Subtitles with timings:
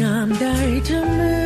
[0.00, 1.43] งามได้เธอเมือ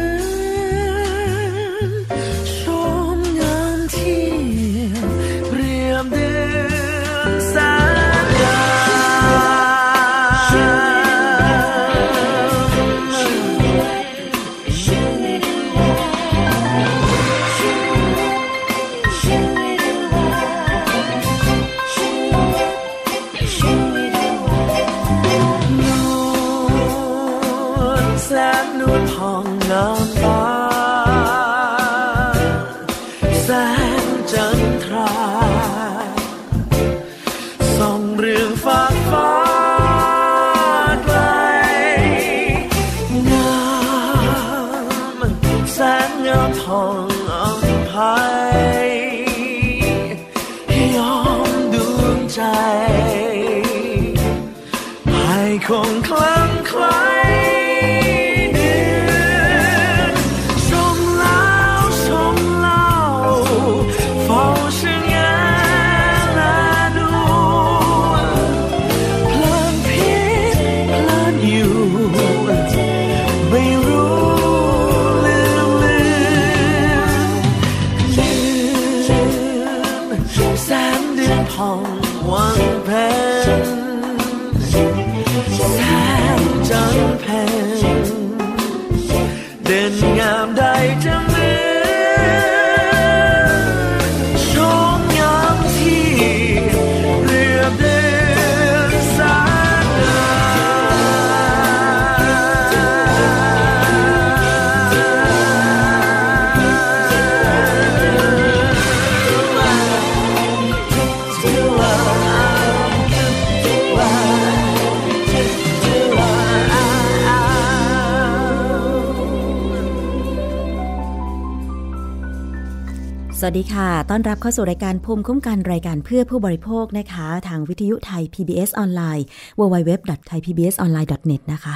[123.41, 129.27] สวัสดีค่ะ ต้อนรับเข้าสู่รายการภูมิคุ้มกันรายการเพื่อผู้บริโภคนะคะ ทางวิทยุไทย PBS ออนไลน์
[129.59, 131.75] www.thaipbsonline.net นะคะ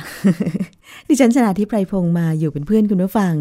[1.08, 3.34] ดิฉันชนะทิพไพรพงศ์มาอยู่เป็นเพื่อนคุณผู้ฟัง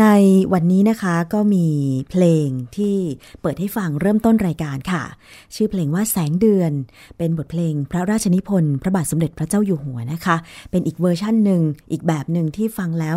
[0.00, 0.06] ใน
[0.52, 1.66] วันนี้นะคะก็มี
[2.10, 2.96] เพลงที่
[3.40, 5.02] เปิดให้ฟังเริ่มต้นรายการค่ะ
[5.54, 6.72] ชื่อเพลงว่าแสงเดือน
[7.18, 10.36] เป็นบทเพลงพระราชนิพนธ์พระบาทสมเด็จพระเจ้าอยู่หัวนะคะ
[10.70, 11.62] เป็นอีกเวอร์ชั่นหนึ่ง
[11.92, 13.16] อีกแบบหนึ่งที่ฟังแล้ว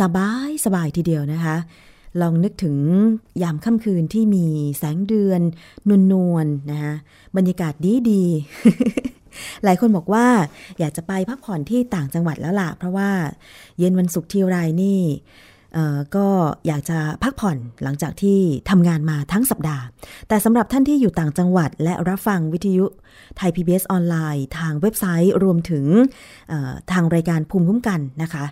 [0.00, 1.56] สบายสบายทีเดียวนะคะ
[2.20, 2.76] ลองนึกถึง
[3.42, 4.46] ยามค่ำคืนที่มี
[4.78, 5.40] แสงเดือน
[5.88, 6.94] นวลนวลๆนะคะ
[7.36, 10.26] บรรยากาศดีดีๆหลายคนบอกว่า
[10.78, 13.10] อยากจะไปพักผ่อนที่ต่างจังหวัดแล้วล่ะ เพราะว่า
[13.78, 15.00] เย็นวันศุกร์ที่ไรนี่
[16.16, 16.26] ก็
[16.66, 18.38] อยากจะพักผ่อนหลังจากที่
[18.70, 19.84] ทำงานมาทั้งสัปดาห์
[20.28, 22.84] แต่สำหรับท่านที่อยู่ต่างจังหวัด และรับฟังวิทยุ
[23.36, 25.84] ไทย PBS ออนไลน์ ทางเว็บไซต์รวมถึง
[26.92, 28.44] ทางรายการภูมิคุ้มกันนะคะ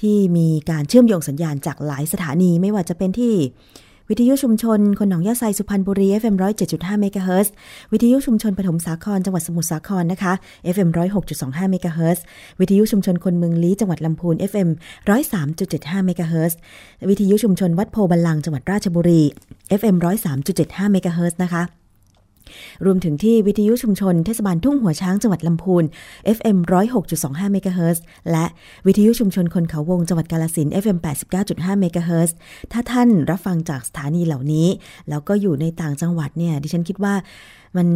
[0.00, 3.34] ที่มีการเชื่อมโยงสัญญาณจากหลายสถานีไม่ว่าจะเป็นที่
[4.10, 6.36] วิทยุชุมชน คนหนองยาไซสุพรรณบุรี FM
[6.68, 7.52] 107.5เมกะเฮิรตซ์
[7.92, 10.32] วิทยุชุมชนปฐมสาครจังหวัดสมุทรสาครนะคะ
[10.74, 10.88] FM
[11.30, 12.24] 106.25เมกะเฮิรตซ์
[12.60, 14.68] วิทยุชุมชนคนเมืองลี้จังหวัดลำพูน FM
[15.36, 16.58] 103.75เมกะเฮิรตซ์
[17.08, 19.22] วิทยุชุมชนวัดโพบัลลังจังหวัดราชบุรี
[19.80, 19.96] FM
[20.44, 21.62] 103.75เมกะเฮิรตซ์นะคะ
[22.84, 25.84] รวมถึงที่วิทยุชุมชนเทศบาลทุ่งหัวช้างจังหวัดลำพูน
[26.36, 26.58] FM
[27.06, 28.46] 106.25เมกะเฮิรตซ์และ
[28.86, 30.98] วิทยุชุมชนคนเขาวงจังหวัดกาลสิน FM
[31.38, 32.36] 89.5เมกะเฮิรตซ์
[32.72, 34.68] ถ้าท่านรับฟังจากสถานีเหล่านี้
[35.08, 37.14] แล้วก็อยู่ในต่างจังหวัดเนี่ยดิฉันคิดว่า
[37.76, 37.88] มัน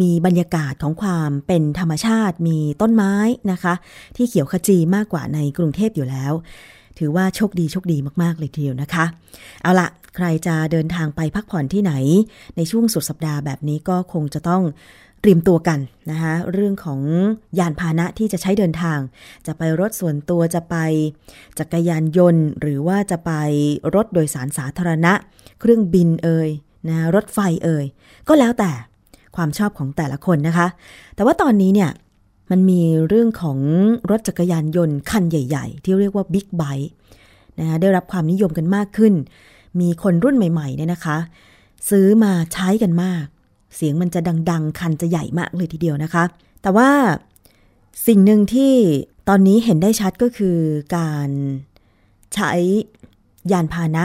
[0.00, 3.14] มีบรรยากาศของความเป็นธรรมชาติมีต้นไม้
[3.52, 3.74] นะคะ
[4.16, 6.32] ที่เขียวขจีมากกว่าในกรุงเทพอยู่แล้ว
[6.98, 9.04] ถือว่าโชคดีโชคดีมาก ๆ เลยทีเดียวนะคะ
[9.62, 11.92] เอาละ ใครจะเดินทางไปพักผ่อนที่ไหน
[12.56, 14.62] ในช่วงสุดสัปดาห์แบบนี้ก็คงจะต้อง
[15.20, 15.78] เตรียมตัวกัน
[16.10, 17.00] นะคะเรื่องของ
[17.58, 18.98] ยานพาหนะที่จะใช้เดินทาง
[19.46, 20.76] จะไปรถส่วนตัวจะไป
[21.58, 23.32] จักรยานยนต์ หรือว่าจะไป
[23.94, 25.12] รถโดยสารสาธารณะ
[25.60, 26.48] เครื่องบินเอ่ย
[26.88, 27.84] นะรถไฟเอ่ย
[28.28, 28.70] ก็แล้วแต่
[29.36, 30.66] ความชอบของแต่ละคนนะคะ
[31.14, 31.90] แต่ว่าตอนนี้เนี่ย
[32.50, 33.58] มันมีเรื่องของ
[34.10, 36.90] รถจักรยานยนต์คันใหญ่ ๆ ที่เรียกว่าบิ๊กไบค์
[37.58, 39.14] นะคะได้รับความนิยมกันมากขึ้น
[39.80, 41.18] มีคนรุ่นใหม่ๆเนี่ยนะคะ
[41.90, 43.24] ซื้อมาใช้กันมาก
[43.74, 44.20] เสียงมันจะ
[44.50, 46.24] ดัง ๆ คันจะใหญ่มากเลยทีเดียวนะคะ
[46.62, 46.90] แต่ว่า
[48.06, 48.74] สิ่งหนึ่งที่
[49.28, 50.58] ตอนนี้เห็นได้ชัดก็คือ
[50.96, 51.28] การ
[52.34, 52.52] ใช้
[53.52, 54.04] ยานพาหนะ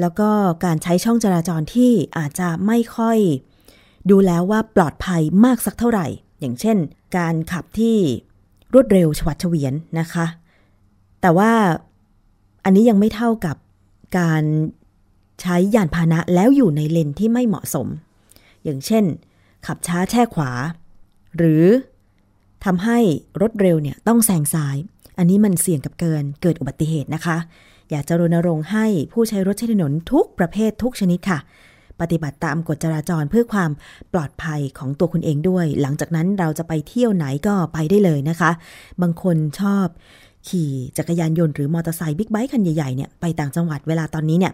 [0.00, 0.28] แล้วก็
[0.64, 3.18] การใช้ช่องจราจรที่อาจจะไม่ค่อย
[4.10, 6.06] ดูแล้วว่าปลอดภัยมากสักเท่าไหร่
[6.40, 6.76] อย่างเช่น
[7.16, 7.96] การขับที่
[8.74, 10.26] รวดเร็วฉวัดเฉวียนนะคะ
[11.20, 11.52] แต่ว่า
[12.64, 13.56] อันนี้ยังไม่เท่ากับ
[14.18, 14.42] การ
[15.40, 17.88] ใช้ยานพาหนะแล้วอยู่ในเลนที่ไม่เหมาะสม
[18.64, 19.04] อย่างเช่น
[19.66, 20.50] ขับช้าแช่ขวา
[21.36, 21.64] หรือ
[22.64, 22.98] ทำให้
[23.42, 24.76] รถเร็วเนี่ยต้องแซงซ้าย
[25.18, 27.36] อันนี้มันเสี่ยงกับเกินเกิดอุบัติเหตุนะคะ
[27.90, 31.38] อยากจะรณรงค์ให้ผู้ใช้รถใช้ถนนทุกประเภททุกชนิดค่ะ
[32.00, 33.70] ปฏิบัติตามกฎจราจรเพื่อความ
[34.12, 38.50] ปลอดภัยของตัวคุณเองด้วย หลังจากนั้นเราจะไปเที่ยวไหนก็ไปได้เลยนะคะ
[39.02, 39.86] บางคนชอบ
[40.48, 44.52] ขี่จักรยานยนต์หรือมอเตอร์ไซค์บิ๊กไบค์คันใหญ่ๆเนี่ยไปต่างจังหวัดเวลาตอนนี้เนี่ย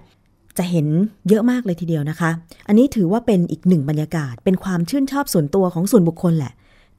[0.59, 0.87] จะเห็น
[1.29, 2.31] เยอะมากเลยทีเดียวนะคะ
[2.69, 6.53] อันนี้ถือว่าเป็นอีกหนึ่งบรรยากาศ เป็นความชื่นชอบส่วนตัวของส่วนบุคคลแหละ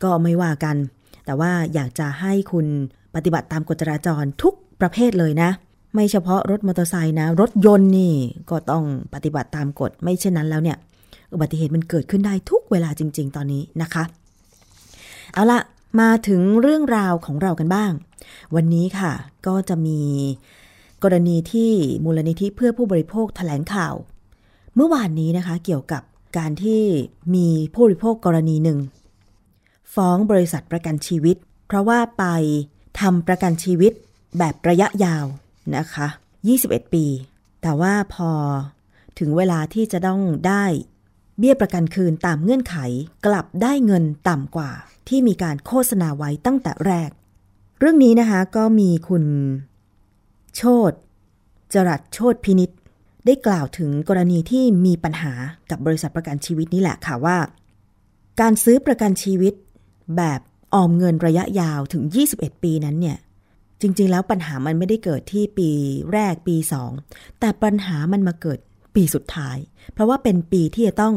[0.04, 0.76] ก็ไม่ว่ากัน
[1.26, 2.66] แต่ว่าอยากจะให้คุณ
[3.16, 5.50] ปฏิบัติตามกฎจราจรทุกประเภทเลยนะ
[5.94, 8.14] ไม่เฉพาะรถมอเตอร์ไซค์นะ รถยนต์นี่
[8.50, 8.84] ก็ต้อง
[9.14, 10.78] ปฏิบัติตามกฎ ไม่เช่นนั้นแล้วเนี่ย
[11.34, 14.04] อุบัติเหตุมันเกิดขึ้นได้ทุกเวลาจริง ๆ ตอนนี้นะคะ
[15.34, 15.60] เอาละ
[16.02, 17.92] มาถึงเรื่องราวของเรากันบ้าง
[18.56, 19.12] วันนี้ค่ะ
[19.48, 20.00] ก็จะมี
[21.04, 21.72] กรณีที่
[22.04, 23.96] มูลนิธิเพื่อผู้บริโภคแถลงข่าว
[24.76, 26.04] เมื่อวานนี้นะคะเกี่ยวกับ
[26.38, 26.84] การที่
[27.36, 28.80] มีผู้บริโภคกรณีหนึ่ง
[29.96, 31.36] ฟ้องบริษัทประกันชีวิต
[31.68, 32.26] เพราะว่าไป
[33.00, 33.94] ทำประกันชีวิต
[34.38, 35.26] แบบระยะยาว
[35.76, 36.08] นะคะ
[36.50, 37.06] 21 ปี
[37.62, 38.32] แต่ว่าพอ
[39.20, 40.64] ถึงเวลาที่จะต้องได้
[41.40, 42.76] เบี้ยประกันคืนตามเงื่อนไข
[43.26, 44.72] กลับได้เงินต่ำกว่า
[45.08, 47.10] ที่มีการโฆษณาไว้ตั้งแต่แรก
[47.80, 49.24] เรื่องนี้นะคะก็มีคุณ
[50.58, 50.92] โชต
[51.74, 52.72] จรัสโชตพินิษ
[53.26, 55.34] ได้กล่าวถึงกรณีที่มีปัญหา
[55.70, 57.38] กับบริษัทประกันชีวิตนี่แหละค่ะว่า
[58.42, 59.54] การซื้อประกันชีวิต
[60.18, 60.40] แบบ
[60.74, 62.04] ออมเงินระยะยาวถึง
[62.34, 63.18] 21 ปีนั้นเนี่ย
[63.82, 65.70] จริง ๆ แล้วปัญหามันไม่ได้เกิดที่ปี
[66.14, 66.92] แรกปีสอง
[67.40, 68.60] แต่ปัญหามันมาเกิด
[68.96, 69.58] ปีสุดท้าย
[69.94, 71.16] เพราะว่าเป็นปีที่จะต้อง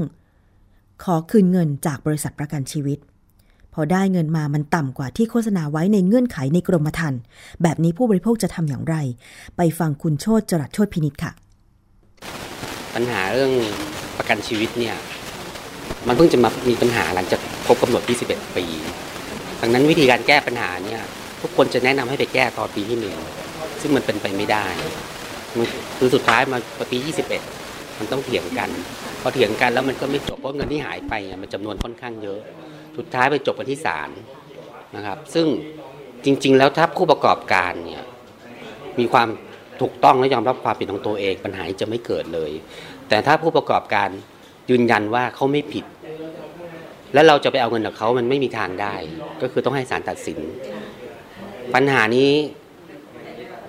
[1.04, 2.98] ขอคืนเงินจากบริษัทประกันชีวิต
[3.78, 7.20] พอได้เงินมามันต่ำกว่าที่โฆษณาไว้ในเงื่อนไขในกรมธรรม์
[7.62, 8.96] แบบนี้ผู้บริโภคจะทำอย่างไร
[9.56, 11.32] ไปฟังคุณโชตจรัสโชตพินิษค่ะ
[12.94, 13.52] ปัญหาเรื่อง
[14.18, 14.96] ประกันชีวิตเนี่ย
[16.06, 18.64] มันเพิ่งจะมามีปัญหาหลังจากครบกำหนด 21 ปี
[19.60, 21.02] ดังนั้นวิธีการแก้ปัญหาเนี่ย
[21.42, 23.16] ทุกคนจะแนะนำให้ไปแก้ตอนปีที่หนึ่ง
[23.80, 24.66] ซึ่งมันเป็นไปไม่ได้
[25.98, 26.58] คือสุดท้ายมา
[26.92, 26.98] ปี
[27.44, 28.70] 21 มันต้องเถียงกัน
[29.20, 32.40] พอเถียงกันแล้วมันก็ไม่จบเพราะเงินที่หายไปเนี่ยมันจำนวนค่อนข้างเยอะ
[32.96, 34.10] สุดท้ายไปจบกันที่ศาล
[34.96, 35.46] นะครับ ซึ่ง
[36.24, 38.04] จริง ๆ แล้วถ้าผู้ประกอบการเนี่ย
[38.98, 39.28] มีความ
[39.80, 42.50] ถูกต้องและยอมรับความผิดของตัวเองปัญหาจะไม่เกิดเลย
[43.08, 44.08] แต่ถ้าผู้ประกอบการ
[44.70, 45.84] ยืนยันว่าเขาไม่ผิด
[47.14, 48.94] แล้วเราจะไปเอาเงินจากเขามันไม่มีทางได้
[49.42, 50.38] ก็คือต้องให้ศาลตัดสิน
[51.74, 52.32] ปัญหานี้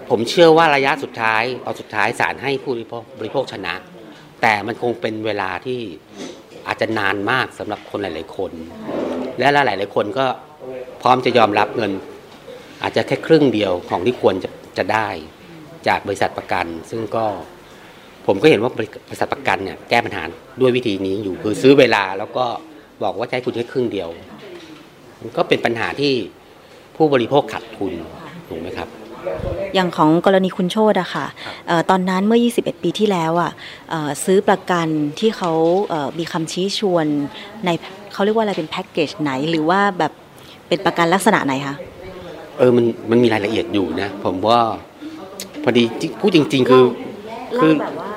[0.09, 3.75] ผมเชื่อว่าระยะสุดท้ายตอนสุดท้ายศาลให้ผู้บริโภคบริโภคชนะ
[4.41, 5.79] แต่มันคงเป็นเวลาที่
[6.67, 8.51] อาจจะนานมากสำหรับคนหลาย ๆ คน
[9.39, 10.25] และหลายหลายคนก็
[11.01, 11.91] พร้อมจะยอมรับเงิน
[12.83, 15.07] อาจจะแค่ครึ่งเดียวของที่ควรจะจะได้
[15.87, 17.25] จากบริษัทประกัน ซึ่งก็
[18.27, 18.79] ผมก็เห็นว่าบ
[19.13, 20.23] ริษัทประกันเนี่ยแก้ปัญหา
[20.61, 22.45] ด้วยวิธีนี้อยู่คือซื้อเวลาแล้วก็
[23.03, 24.09] บอกว่าใช้คุณแค่ครึ่งเดียว
[25.21, 26.13] มันก็เป็นปัญหาที่
[26.95, 27.93] ผู้บริโภคขาดทุน
[28.47, 28.89] ถูกไหมครับ
[29.75, 31.25] อย่างของกรณีคุณโชตอะค่ะ
[31.67, 33.51] เอ่อตอนนั้นเมื่อ 21 ปีที่แล้วอะ
[33.89, 34.87] เอ่อซื้อประกัน
[35.19, 35.51] ที่เขา
[35.89, 37.05] เอ่อมีคำชี้ชวน
[37.65, 37.69] ใน
[38.13, 40.11] เขาเรียกว่าอะไรเป็นแพ็กเกจไหน หรือว่าแบบ
[40.67, 41.75] เป็นประกันลักษณะไหนคะ
[42.57, 44.59] เออมันมันมีรายละเอียดอยู่นะ ผมว่า
[45.63, 46.83] พอดีที่พูดจริง ๆ คือ
[47.57, 48.11] คือเล่าแบบว่า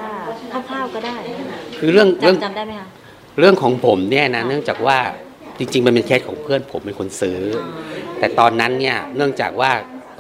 [0.69, 1.17] คร่าวๆก็ได้
[1.79, 2.87] คือเรื่องเรื่องจำจำได้ไหมคะ
[3.39, 4.99] เรื่องของผมเนี่ยนะเนื่องจากว่า
[5.59, 7.39] จริง ๆ มันเป็นเคสของเพื่อนผมเป็นคนซื้อ
[8.19, 9.71] แต่ตอนนั้นเนี่ยเนื่องจากว่า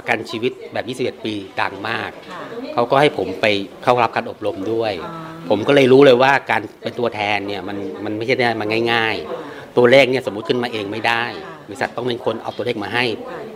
[0.00, 2.40] ประกันชีวิตแบบ 21 ปีดังมากค่ะ
[2.75, 3.47] เขาก็ให้ผมไป
[3.83, 9.16] เข้ารับการอบรมด้วยอ๋อผมก็เลยรู้เลยว่าการเป็นตัวแทนเนี่ยมันมันไม่ใช่ได้มาง่าย
[9.47, 11.25] ๆ ตัวเลขเนี่ยสมมุติขึ้นมาเองไม่ได้
[11.66, 13.04] บริษัทต้องเป็นคนเอาตัวเลขมาให้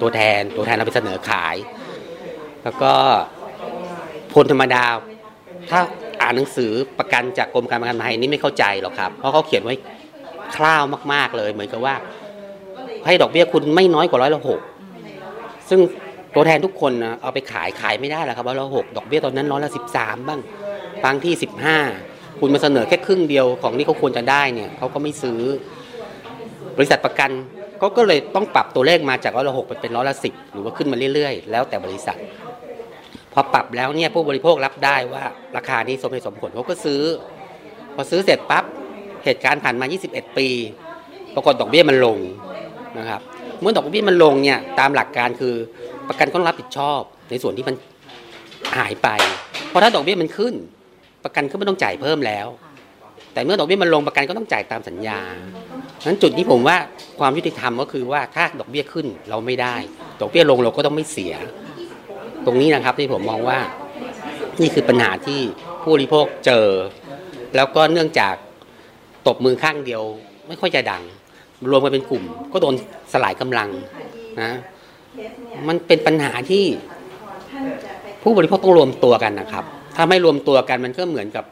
[0.01, 1.57] ตัวแทน ตัวแทนเราไปเสนอขาย
[2.65, 2.93] แล้วก็
[4.35, 4.85] คนธรรมดา
[5.71, 5.81] ถ้า
[6.23, 9.75] อ่านหนังสือประกันจากกรมการประกันภัยนี่ไม่เข้าใจหรอกครับ เพราะเขาเขียนไว้
[10.57, 10.83] คร่าว
[11.13, 11.95] มาก ๆเลย เหมือนกับว่า
[13.07, 14.61] ให้ดอกเบี้ยคุณไม่น้อยกว่าร้อยละหก
[15.69, 15.81] ซึ่ง
[16.35, 20.41] ตัวแทนทุกคนนะเอาไปขายขายไม่ได้หรอกครับร้อยละหกดอกเบี้ยตอนนั้นร้อยละสิบสามบ้าง
[21.05, 21.79] บางที่สิบห้า
[22.41, 25.41] คุณมาเสนอแค่ครึ่งเดียวของที่เขาควรจะได้เนี่ยเขาก็ไม่ซื้อ
[26.76, 27.31] บริษัทประกัน
[27.79, 32.19] เขาก็เลยต้องปรับตัวเลขมาจากร้อยละหกเป็นร้อยละสิบหรือว่าขึ้นมาเรื่อยๆ แล้วแต่บริษัท
[33.33, 35.25] พอปรับแล้วเนี่ยผู้บริโภครับได้ว่า
[35.57, 37.03] ราคานี้สมเหตุสมผลเขาก็ซื้อ
[37.95, 38.64] พอซื้อเสร็จปั๊บ
[39.25, 40.49] เหตุการณ์ผ่านมา 21 ปี
[41.35, 42.19] ปรากฏดอกเบี้ยมันลง
[42.99, 43.21] นะครับ
[43.61, 45.55] เมื่อดอกเบี้ยมันลงเนี่ยตามหลักการคือ
[46.09, 47.75] ประกันก็ต้องรับผิดชอบในส่วนที่มัน
[48.77, 49.09] หายไป
[49.69, 50.55] เพราะถ้าดอกเบี้ยมันขึ้น
[51.25, 52.47] ประกันก็ไม่ต้องจ่ายเพิ่มแล้ว
[53.33, 55.21] แต่เมื่อดอกเบี้ยมันลงประกันก็ต้องจ่ายตามสัญญา
[56.07, 56.77] นั้นจุดที่ผมว่า
[57.19, 59.77] ความยุติธรรมก็คือว่าถ้าดอกเบี้ยขึ้นเราไม่ได้
[60.21, 61.35] ดอกเบี้ยลงเราก็ต้องไม่เสีย
[62.47, 63.59] ตรงนี้นะครับที่ผมมองว่า
[64.61, 65.41] นี่คือปัญหาที่
[65.83, 66.67] ผู้บริโภคเจอ
[67.57, 68.35] แล้วก็เนื่องจาก
[69.27, 70.03] ตบมือข้างเดียว
[70.49, 71.03] ไม่ค่อยจะดัง
[71.71, 72.75] รวมกันเป็นกลุ่ม ก็โดน
[73.13, 73.69] สลายกำลัง
[74.43, 74.53] นะ
[75.68, 76.64] มันเป็นปัญหาที่
[78.23, 79.64] ผู้บริโภคต้องรวมตัวกันนะครับ
[79.97, 81.44] ถ้าไม่รวมตัวกันมันก็เหมือนกับ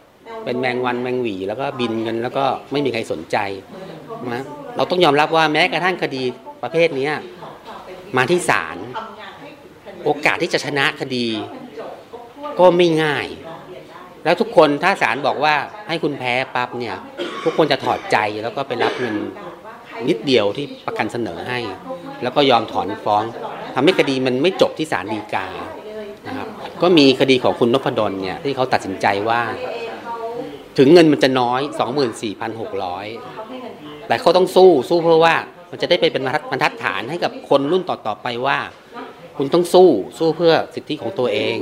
[0.44, 3.36] เป็นแมงวันแมงหวี แล้วก็บินกันแล้วก็ไม่มีใครสนใจ
[4.34, 4.42] นะ
[4.76, 6.22] เราต้องยอมรับว่าแม้กระทั่งคดี
[6.62, 7.14] ประเภทเนี้ย
[8.16, 8.76] มาที่ศาล
[10.04, 11.26] โอกาสที่จะชนะคดี
[12.58, 13.26] ก็ไม่ง่าย
[14.24, 15.54] แล้วทุกคนถ้าศาลบอกว่า
[15.88, 16.96] ให้คุณแพ้ปั๊บเนี่ย
[17.44, 19.16] ทุกคนจะถอดใจแล้วก็ไปรับเงิน
[20.08, 21.58] นิดเดียวที่ประกันเสนอให้
[22.22, 23.22] แล้วก็ยอมถอนฟ้อง
[23.74, 25.46] ทำให้คดีมันไม่จบที่ศาลฎีกา
[26.26, 26.48] นะครับ
[26.82, 29.42] ก็มีคดีของคุณนพดลเนี่ยที่เขาตัดสินใจว่า
[30.78, 31.60] ถึงเงินมันจะน้อย
[33.24, 35.34] 24,600 แต่เขาต้องสู้สู้เพราะว่า
[35.70, 38.58] มันจะได้ไปเป็นบรรทัดฐานให้กับคนรุ่นต่อๆไปว่า
[39.36, 41.56] คุณต้องสู้สู้เพื่อสิทธิของตัวเอง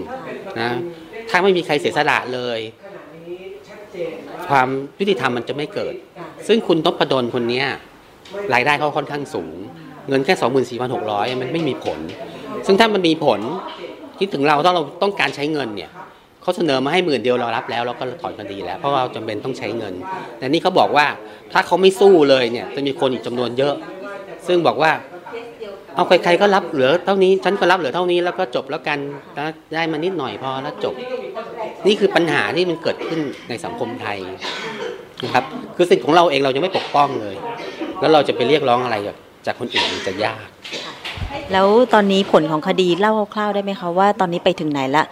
[0.60, 0.70] นะ
[1.28, 2.58] ถ้าไม่มีใครเสียสละเลย
[4.48, 4.68] ความ
[4.98, 5.94] ยุติธรรมมันจะไม่เกิด
[6.46, 7.64] ซึ่งคุณนพดลคนนี้
[8.54, 9.54] รายได้เขาค่อนข้างสูง
[10.08, 10.34] เงินแค่
[10.88, 11.98] 24,600 มันไม่มีผล
[12.66, 13.40] ซึ่งถ้ามันมีผล
[14.18, 15.90] คิดถึงเราถ้าเราต้องการใช้เงินเนี่ย
[16.42, 19.94] เขาเสนอมาให้หมื่นเดียวเรารับแล้วเราก็ถอนคดีแล้ว เพราะเราจำเป็นต้องใช้เงิน
[20.38, 21.06] แต่นี่เขาบอกว่า
[21.52, 23.74] ถ้าเขาไม่สู้เลยเนี่ยจะมีคนอีกจำนวนเยอะ
[24.46, 24.92] ซึ่งบอกว่า
[25.96, 28.98] เอาใครๆก็รับเหลือเท่านี้ฉันก็รับเหลือเท่านี้แล้วก็จบแล้วกัน
[29.38, 30.94] นะได้มานิดหน่อยพอแล้วจบ
[31.86, 34.18] นี่คือปัญหาที่มันเกิดขึ้นในสังคมไทย
[35.24, 35.44] นะครับ
[35.76, 37.36] คือสิทธิ์ของเราเองเราจะไม่ปกป้องเลย
[38.00, 39.16] แล้วเราจะไปเรียกร้องอะไรจาก
[39.46, 40.46] จากคนอื่นมันจะยาก
[41.52, 45.04] แล้วตอนนี้ผลของคดีเล่าคร่าวๆได้ไหมคะว่าตอนนี้ไปถึงไหนละ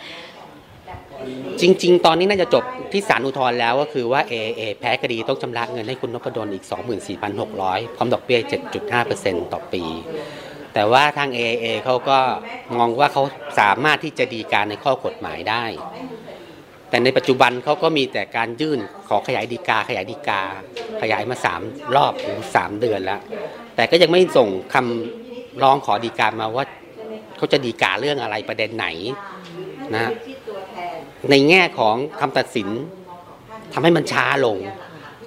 [1.60, 6.64] จริง ๆ ตอนนี้น่าจะจบที่ศาลอุทธรณ์แล้วก็คือว่า AAA แพ้คดีต้องชำระเงินให้คุณนพดลอีก
[7.30, 8.38] 24,600 พร้อมดอกเบี้ย
[8.96, 9.82] 7.5%ต่อปี
[10.74, 12.18] แต่ว่าทาง AAA เขาก็
[12.78, 13.22] มองว่าเขา
[13.60, 15.64] สามารถที่จะดีการในข้อกฎหมายได้
[16.90, 18.78] แต่ในปัจจุบันเขาก็มีแต่การยื่น
[19.08, 20.40] ขอขยายดีกาขยายดีกา
[21.00, 23.20] ขยายมา 3 รอบหรือ3เดือนแล้ว
[23.76, 26.64] แต่ก็ยังไม่ส่งคำร้องขอดีกามาว่า
[27.36, 28.86] เขาจะดีกาเรื่องอะไรประเด็นไหน
[29.94, 30.10] นะ
[31.30, 32.68] ในแง่ของคำตัดสิน
[33.72, 34.56] ทำให้มันช้าลง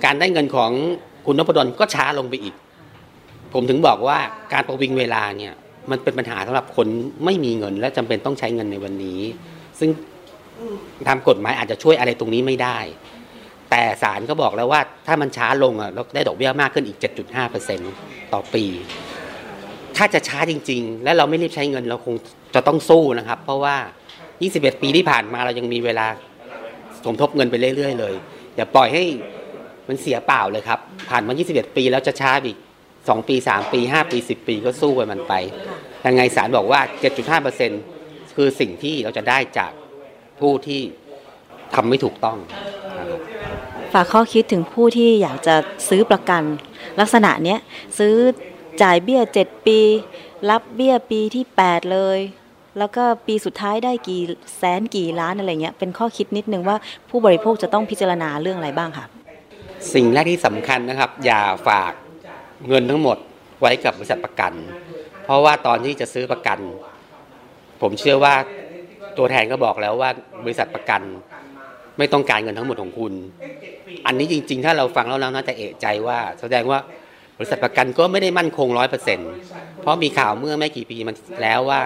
[0.06, 0.72] การได้เงินของ
[1.26, 2.56] คุณนพดลก็ช้าลงไปอีก
[3.54, 4.18] ผมถึงบอกว่า
[4.54, 5.54] การประวิงเวลาเนี่ย
[5.92, 6.88] มันเป็นปัญหาสำหรับคน
[7.26, 9.22] ไม่มีเงินและจำเป็นต้องใช้เงินในวันนี้
[9.80, 9.90] ซึ่ง
[11.08, 12.78] ทำกฎหมายอาจจะช่วยอะไรตรงนี้ไม่ได้
[13.72, 16.98] แต่ศาลก็บอกแล้วว่าถ้ามันช้าลงอะเราได้ดอกเบี้ยมากขึ้นอีก
[17.66, 18.64] 7.5%ต่อปี
[19.98, 22.16] ถ้าจะช้าจริง ๆ และเราไม่รีบใช้เงินเราคง
[22.56, 23.76] จะต้องสู้นะครับ เพราะว่า
[24.30, 26.08] 21 ปีที่ผ่านมาเรายังมีเวลา
[27.06, 28.14] สมทบเงินไปเรื่อยๆ เลย
[28.56, 29.04] อย่าปล่อยให้
[29.88, 32.58] มันเสียเปล่าเลยครับ ผ่านมา 21 ปีแล้วจะช้าอีก
[32.94, 35.34] 2 ปี 3 ปี 5 ปี 10 ปีก็สู้กันมันไป
[36.06, 36.82] ยังไงศาลบอกว่า
[37.58, 39.72] 7.5%คือสิ่งที่เราจะได้จาก
[40.42, 40.82] ผู้ที่
[41.76, 42.38] ทำไม่ถูกต้อง
[43.00, 43.20] นะครับ
[43.94, 45.56] ฝากข้อคิดถึงผู้ที่อยากจะ
[45.90, 46.44] ซื้อประกัน
[47.00, 47.60] ลักษณะเนี้ย
[48.00, 48.16] ซื้อ
[48.82, 49.80] จ่ายเบี้ย 7 ปี
[50.50, 52.20] รับเบี้ยปีที่ 8 เลย
[52.78, 54.22] แล้วก็ปีสุดท้ายได้กี่
[54.58, 56.78] แสนกี่ล้านอะไรเงี้ยเป็นข้อคิดนิดนึงว่า
[57.10, 59.06] ผู้บริโภคจะต้องพิจารณาเรื่องอะไรบ้างค่ะ
[59.94, 61.92] สิ่งแรกที่สำคัญนะครับ อย่าฝาก
[62.68, 63.18] เงินทั้งหมด
[63.62, 64.54] ไว้กับบริษัทประกัน
[65.24, 66.60] เพราะว่าตอนที่จะซื้อประกัน
[67.82, 68.36] ผมเชื่อว่า
[69.18, 70.10] ตัวแทนก็บอกแล้วว่า
[70.44, 71.02] บริษัทประกัน
[71.98, 73.14] ไม่ต้องการเงินทั้งหมดของคุณ
[74.06, 76.80] อันนี้จริง ๆ ถ้าเราฟังแล้วเราน่าจะเอะใจว่า แสดงว่า
[77.38, 79.32] บริษัทประกันก็ไม่ได้มั่นคงร้อยเปอร์เซ็นต์
[79.82, 81.82] เพราะมีข่าวเมื่อไม่กี่ปีมันแล้วว่า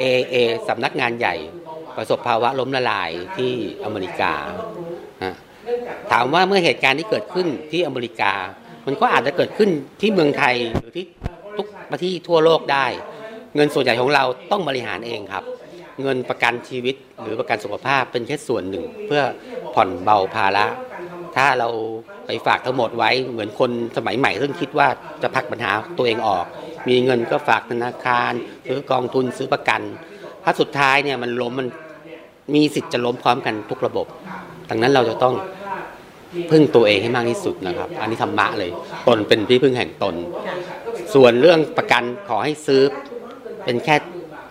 [0.00, 0.34] AAA
[0.68, 1.34] สำนักงานใหญ่
[1.96, 3.52] ประสบภาวะล้มละลายที่
[3.84, 4.32] อเมริกา
[6.12, 8.32] ถามว่าเมื่อเหตุการณ์ที่เกิดขึ้นที่อเมริกา
[8.86, 11.06] มันก็อาจจะเกิดขึ้นที่เมืองไทยหรือที่
[11.56, 12.86] ทุกประเทศทั่วโลกได้
[13.54, 15.44] เงินส่วนใหญ่ของเราต้องบริหารเองครับ
[16.02, 19.22] เงินประกันชีวิตหรือประกันสุขภาพเป็นแค่ส่วนหนึ่ง เพื่อ
[19.74, 20.66] ผ่อนเบาภาระ
[21.36, 21.68] ถ้าเรา
[22.26, 24.88] ไปฝากทั้งหมดไว้เหมือนคนสมัยใหม่ซึ่งคิดว่า
[25.22, 26.44] จะผักปัญหาตัวเองออก
[26.88, 28.32] มีเงินก็ฝากธนาคาร
[28.68, 29.80] ซื้อกองทุนซื้อประกัน
[30.44, 31.68] ถ้าสุดท้ายเนี่ยมันล้มมัน
[32.54, 34.06] มีสิทธิ์จะล้มพร้อมกันทุกระบบ
[34.70, 35.34] ดังนั้นเราจะต้อง
[36.50, 38.70] พึ่งตัวเองให้มากที่สุดนะครับ อันนี้ธรรมะเลย
[39.06, 40.14] ตนเป็นที่พึ่งแห่งตน
[41.14, 42.82] ส่วนเรื่องประกันขอให้ซื้อ
[43.64, 43.96] เป็นแค่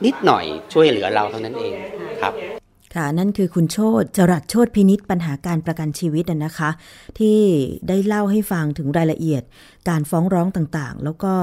[0.05, 1.73] นิดหน่อยช่วยเหลือเราเท่านั้นเอง
[2.21, 2.33] ครับ
[2.95, 6.69] ค่ะนั่นคือคุณโชตจรัสโชตพินิษปัญหาการประกันชีวิตน่ะนะคะ
[7.19, 7.39] ที่
[7.87, 9.43] ได้เล่าให้ฟังถึงรายละเอียด
[9.89, 11.33] การฟ้องร้องต่างๆ แล้วก็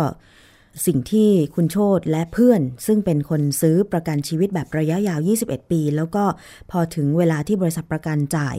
[0.87, 6.25] สิ่งที่คุณโชตและเพื่อน ซึ่งเป็นคนซื้อประกันชีวิตแบบระยะยาว 21 ปี แล้วก็
[6.71, 8.57] พอถึงเวลาที่บริษัทประกันจ่าย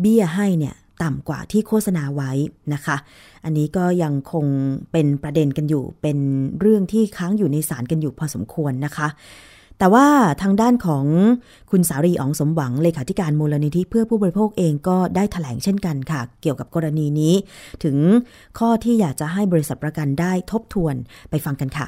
[0.00, 2.32] เบี้ยให้เนี่ย ต่ำกว่าที่โฆษณาไว้
[2.74, 2.96] นะคะ
[3.44, 4.46] อันนี้ก็ยังคง
[4.92, 6.18] เป็นประเด็นกันอยู่ เป็น
[6.60, 9.08] เรื่องที่ค้างอยู่ในศาลกันอยู่พอสมควรนะคะ
[9.78, 10.06] แต่ว่า
[10.42, 11.04] ทางด้านของ
[11.70, 17.34] คุณสารีอ๋องสมหวังเลขาธิการมูลนิธิเพื่อผู้บริโภคเองก็ได้ถแถลงเช่นกันค่ะ เกี่ยวกับกรณีนี้
[17.84, 17.96] ถึง
[18.58, 20.94] ข้อที่อยากจะให้บริษัทประกันได้ทบทวน
[21.30, 21.86] ไปฟังกันค่ะ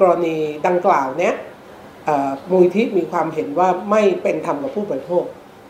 [0.00, 0.36] กรณี
[0.66, 1.34] ดังกล่าวเนี้ย
[2.50, 5.24] มูลที่มีความเห็นว่าไม่เป็นธรรมกับผู้บริโภค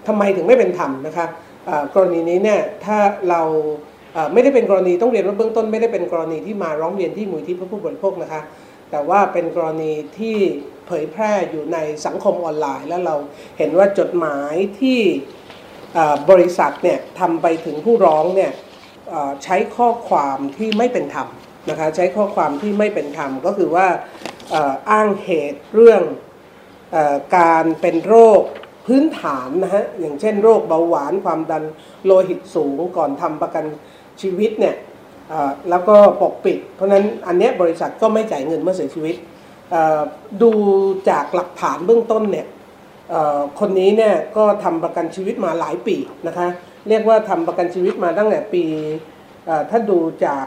[0.07, 1.27] ทำไมถึงไม่เป็นธรรมนะคะ
[1.95, 2.99] กรณีนี้เนี่ยถ้า
[3.31, 3.43] เรา
[4.33, 8.43] ไม่ได้เป็นกรณีต้องเรียนว่าเบื้องต้น ไม่ได้เป็นกรณีที่มาร้องเรียนที่มูลที่เพื่อผู้บริโภคนะคะ
[8.91, 10.37] แต่ว่าเป็นกรณีที่
[10.87, 13.17] เผยแพร่อยู่ในสังคมออนไลน์ แล้วเรา
[13.59, 15.01] เห็นว่าจดหมายที่
[16.31, 18.53] บริษัทเนี่ยทำไปถึงผู้ร้องเนี่ย
[19.45, 21.29] ใช้ข้อความที่ไม่เป็นธรรม
[21.71, 23.87] นะคะใช้ข้อความที่ไม่เป็นธรรมก็คือว่า
[24.91, 26.03] อ้างเหตุเรื่อง
[26.95, 26.97] อ
[27.37, 28.43] การเป็นโรค
[28.89, 31.65] พื้นฐานนะฮะอย่างเช่นโรคเบาหวานความดัน
[32.05, 33.65] โลหิตสูงก่อนทำประกัน
[34.23, 34.75] ชีวิตเนี่ย
[35.71, 39.17] แล้วก็ปกปิด เพราะนั้นอันเนี้ยบริษัทก็ไม่จ่ายเงินเมื่อเสียชีวิต
[40.43, 40.51] ดู
[41.11, 42.47] จากหลักฐานเบื้องต้นเนี่ย
[43.61, 45.97] คนนี้เนี่ยก็ทำประกันชีวิตมาหลายปี
[46.27, 46.49] นะคะ
[46.89, 48.65] เรียกว่าทำประกันชีวิตมาตั้งแต่ปี
[49.71, 50.47] ถ้าดูจาก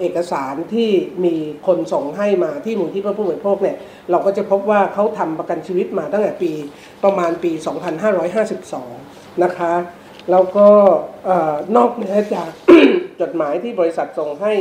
[0.00, 0.90] เอกสารที่
[1.24, 1.34] มี
[1.66, 3.76] คนส่งให้มาที่มูลที่เพื่อผู้บริโภคเนี่ย
[4.10, 6.52] เราก็จะพบว่าเขาทำประกันชีวิตมาตั้งแต่ปี
[7.04, 7.52] ประมาณปี
[8.46, 9.74] 2552 นะคะ
[10.30, 10.68] แล้วก็
[11.76, 12.50] นอกเหนือจาก
[13.20, 14.52] จดหมายที่บริษัทส่งให้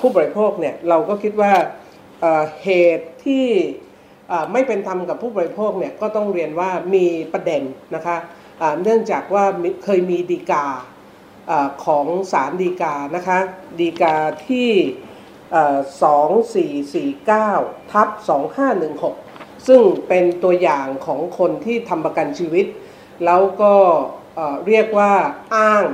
[0.00, 1.52] ผู้บริโภคเนี่ยเราก็คิดว่า
[2.64, 3.46] เหตุที่
[4.52, 7.62] ไม่เป็นธรรมกับผู้บริโภคเนี่ยก็ต้องเรียนว่ามีประเด็น
[7.94, 8.16] นะคะ
[8.82, 9.44] เนื่องจากว่า
[9.84, 10.64] เคยมีดีกา
[11.84, 13.38] ของศาลดีกานะคะ
[13.80, 14.16] ดีกา
[14.48, 14.70] ที่
[16.74, 18.08] 2449 ทับ
[18.88, 22.66] 2516 ซึ่งเป็นตัวอย่างของคนที่ทำประกันชีวิต
[23.24, 23.74] แล้วก็
[24.66, 25.12] เรียกว่า
[25.56, 25.84] อ้าง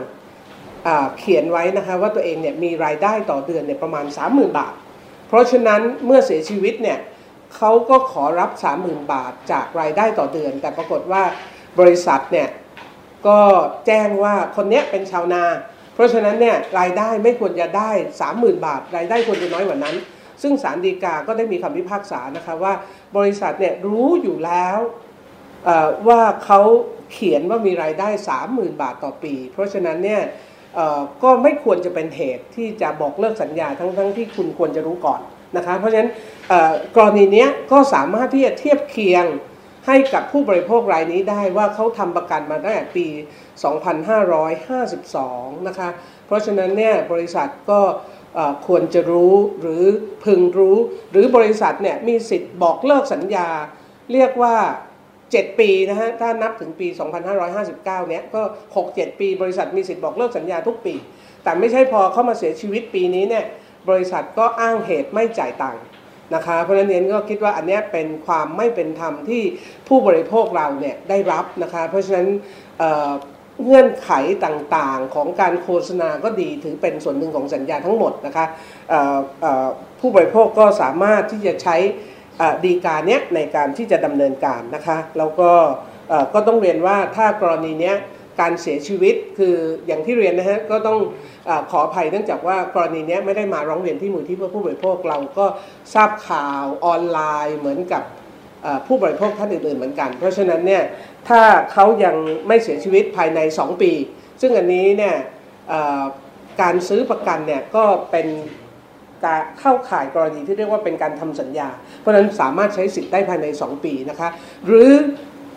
[1.19, 4.75] เขียนไว้นะคะว่าตัวเองเนี่ยมีรายได้ต่อเดือนเนี่ยประมาณ 30,000 บาท
[5.29, 6.99] เพราะฉะนั้นเมื่อเสียชีวิตเนี่ย
[7.57, 8.51] เขาก็ขอรับ
[8.83, 11.23] 30,000 บาทจากรายได้ต่อเดือน แต่ปรากฏว่า
[11.79, 12.49] บริษัทเนี่ย
[13.27, 13.39] ก็
[13.87, 15.45] แจ้งว่าคนเนี้ยเป็นชาวนา
[15.95, 17.91] เพราะฉะนั้นเนี่ยรายได้ไม่ควรจะได้
[18.29, 19.97] 30,000 บาท รายได้ควรจะน้อยกว่านั้น
[20.43, 22.73] ซึ่งศาลฎีกาก็ได้มีคำพิพากษานะคะว่า
[23.17, 24.79] บริษัทเนี่ยรู้อยู่แล้ว
[26.09, 26.61] ว่าเขา
[27.13, 28.09] เขียนว่ามีรายได้
[28.45, 30.23] 30,000 บาทต่อปี เพราะฉะนั้นเนี่ย
[31.23, 35.21] ก็ไม่ควรจะเป็นเหตุที่จะบอกเลิกสัญญาทั้งทั้งที่คุณควรจะรู้ก่อน
[35.57, 36.11] นะคะเพราะฉะนั้น
[36.97, 39.25] กรณีนี้ก็สามารถที่จะเทียบเคียง
[39.91, 43.07] ให้กับผู้บริโภครายนี้ได้ว่าเขาทำประกันมาตั้งแต่ปี
[44.73, 45.89] 2552 นะคะ
[46.27, 47.81] เพราะฉะนั้นเนี่ยบริษัทก็
[48.67, 49.85] ควรจะรู้หรือ
[50.25, 50.77] พึงรู้
[51.11, 53.49] หรือบริษัทเนี่ยมีสิทธิ์บอกเลิกสัญญา
[54.13, 54.57] เรียกว่า
[55.09, 56.89] 7 ปีนะฮะถ้านับถึงปี
[57.49, 58.43] 2559 เนี้ยก็
[58.81, 60.95] 6-7 ปี บริษัทมีสิทธิ์บอกเลิกสัญญาทุกปี
[61.43, 63.45] แต่ไม่ใช่พอเข้ามาเสียชีวิตปีนี้เนี่ย
[63.89, 65.83] บริษัทก็อ้างเหตุไม่จ่ายตังค์
[66.35, 69.43] นะคะ เพราะฉะนั้นเนนก็คิดว่าอันนี้เป็นความไม่เป็นธรรมที่
[69.89, 72.27] ผู้บริโภคเราเนี่ยได้รับนะคะ เพราะฉะนั้น
[72.79, 74.11] เเงื่อนไข
[74.45, 78.47] ต่างๆของการโฆษณาก็ดีถือเป็นส่วนหนึ่งของสัญญาทั้งหมดนะคะ
[80.01, 81.77] ผู้บริโภคก็สามารถที่จะใช้
[82.65, 85.51] ดีการเนี้ยในการที่จะดำเนินการนะคะ แล้วก็
[86.35, 87.97] ก็ต้องเรียนว่าถ้ากรณีเนี้ย
[88.41, 90.99] การเสียชีวิตคืออย่างที่เรียนนะฮะก็ต้อง
[91.49, 95.47] อขออภัยเนื่องจากว่ากรณีนี้ไม่ได้มาร้องเรียนที่มูลที่เพื่อผู้บริโภคเราก็
[95.95, 98.03] ทราบข่าวออนไลน์เหมือนกับ
[98.87, 100.83] ผู้บริโภคท่านอื่นๆเหมือนกัน เพราะฉะนั้นเนี่ย
[101.29, 101.41] ถ้า
[101.73, 102.17] เขายัง
[102.49, 103.93] ไม่เสียชีวิตภายใน 2 ปี
[104.41, 105.15] ซึ่งอันนี้เนี่ย
[106.61, 108.27] การซื้อประกันเนี่ยก็เป็น
[109.25, 114.29] การเข้าข่ายกรณีที่เรียกว่าเป็นการทำสัญญา เพราะฉะนั้นสามารถใช้สิทธิ์ได้ภายใน 2 ปีนะคะ
[114.67, 114.91] หรือ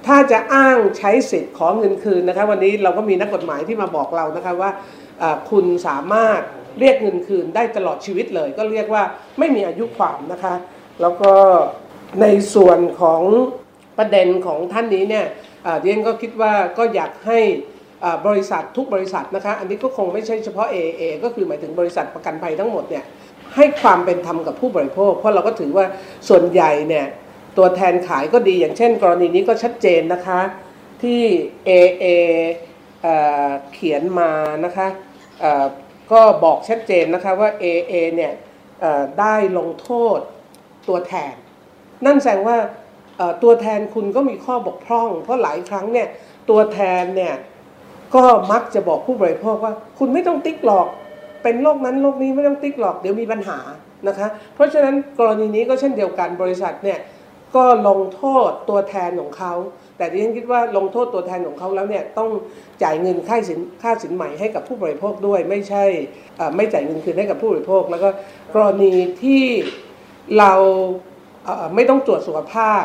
[0.07, 4.69] ถ้าจะอ้างใช้สิทธิ์ขอเงินคืนนะคะวันนี้เราก็มีนักกฎหมายที่มาบอกเรานะคะว่า
[5.49, 6.41] คุณสามารถ
[6.79, 9.03] เรียกเงินคืนได้ตลอดชีวิตเลย ก็เรียกว่า
[9.39, 10.53] ไม่มีอายุความนะคะ
[11.01, 11.31] แล้วก็
[12.21, 13.21] ในส่วนของ
[13.97, 15.25] ประเด็นของท่านนี้เนี่ย
[15.81, 17.39] เดียนก็คิดว่าก็อยากให้
[18.27, 23.03] บริษัททุกบริษัทนะคะอันนี้ก็คงไม่ใช่เฉพาะ AA ก็คือหมายถึงบริษัทประกันภัยทั้งหมดเนี่ย
[23.55, 25.85] ให้ความเป็นธรรมกับผู้บริโภค เพราะเราก็ถือว่า
[26.29, 27.05] ส่วนใหญ่เนี่ย
[27.57, 30.41] ตัวแทนขายก็ดีอย่างเช่น กรณีนี้ก็ชัดเจนนะคะ
[31.03, 31.21] ที่
[31.67, 32.05] AA
[33.01, 33.15] เอ่
[33.47, 34.31] อเขียนมา
[34.65, 34.87] นะคะ
[36.11, 38.33] ก็บอกชัดเจนนะคะว่า AA เนี่ย
[39.19, 40.19] ได้ลงโทษ
[40.87, 41.33] ตัวแทน
[42.05, 42.57] นั่นแสดงว่า
[43.43, 46.07] ตัวแทนคุณก็มีข้อบกพร่อง เพราะหลายครั้งเนี่ย
[46.49, 47.33] ตัวแทนเนี่ย
[48.15, 50.87] ก็มักจะบอกผู้บริโภคว่า คุณไม่ต้องติ๊กหรอก
[51.43, 53.59] เป็นโรคนั้นโรคนี้ไม่ต้องติ๊กหรอกเดี๋ยวมีปัญหา
[54.07, 56.99] นะคะ เพราะฉะนั้นกรณีนี้ก็เช่นเดียวกันบริษัทเนี่ย
[57.55, 59.53] ก็ลงโทษตัวแทนของเขา
[59.97, 62.29] แต่ดิฉันคิดว่าลงโทษตัวแทนของเขาแล้วเนี่ยต้อง
[62.83, 65.83] จ่ายเงินค่าสินค่าสินใหม่ให้กับผู้บริโภคด้วย ไม่ใช่
[66.55, 68.09] ไม่จ่ายเงินคืนให้กับผู้บริโภค แล้วก็
[68.55, 69.43] กรณีที่
[70.39, 70.53] เรา
[71.75, 72.83] ไม่ต้องตรวจสุขภาพ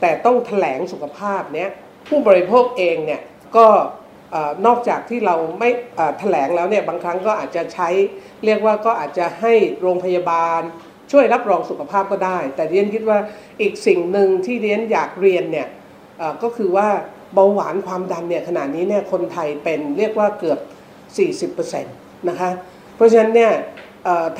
[0.00, 1.70] แต่ต้องแถลงสุขภาพเนี้ย
[2.08, 3.20] ผู้บริโภคเองเนี่ย
[3.56, 3.66] ก็
[4.66, 5.70] นอกจากที่เราไม่
[6.18, 7.88] แถลงแล้วเนี่ยบางครั้งก็อาจจะใช้
[8.44, 10.60] เรียกว่าก็อาจจะให้โรงพยาบาล
[11.12, 13.18] ช่วยรับรองสุขภาพก็ได้ แต่เรียนคิดว่า
[13.60, 15.68] อีกสิ่งหนึ่งที่เรียนอยากเรียนเนี่ย
[16.42, 16.88] ก็คือว่า
[17.34, 20.58] เบาหวานความดันเนี่ยขณะนี้เนี่ยคนไทยเป็นเรียกว่าเกือบ
[21.48, 22.50] 40%นะคะ
[22.96, 23.52] เพราะฉะนั้นเนี่ย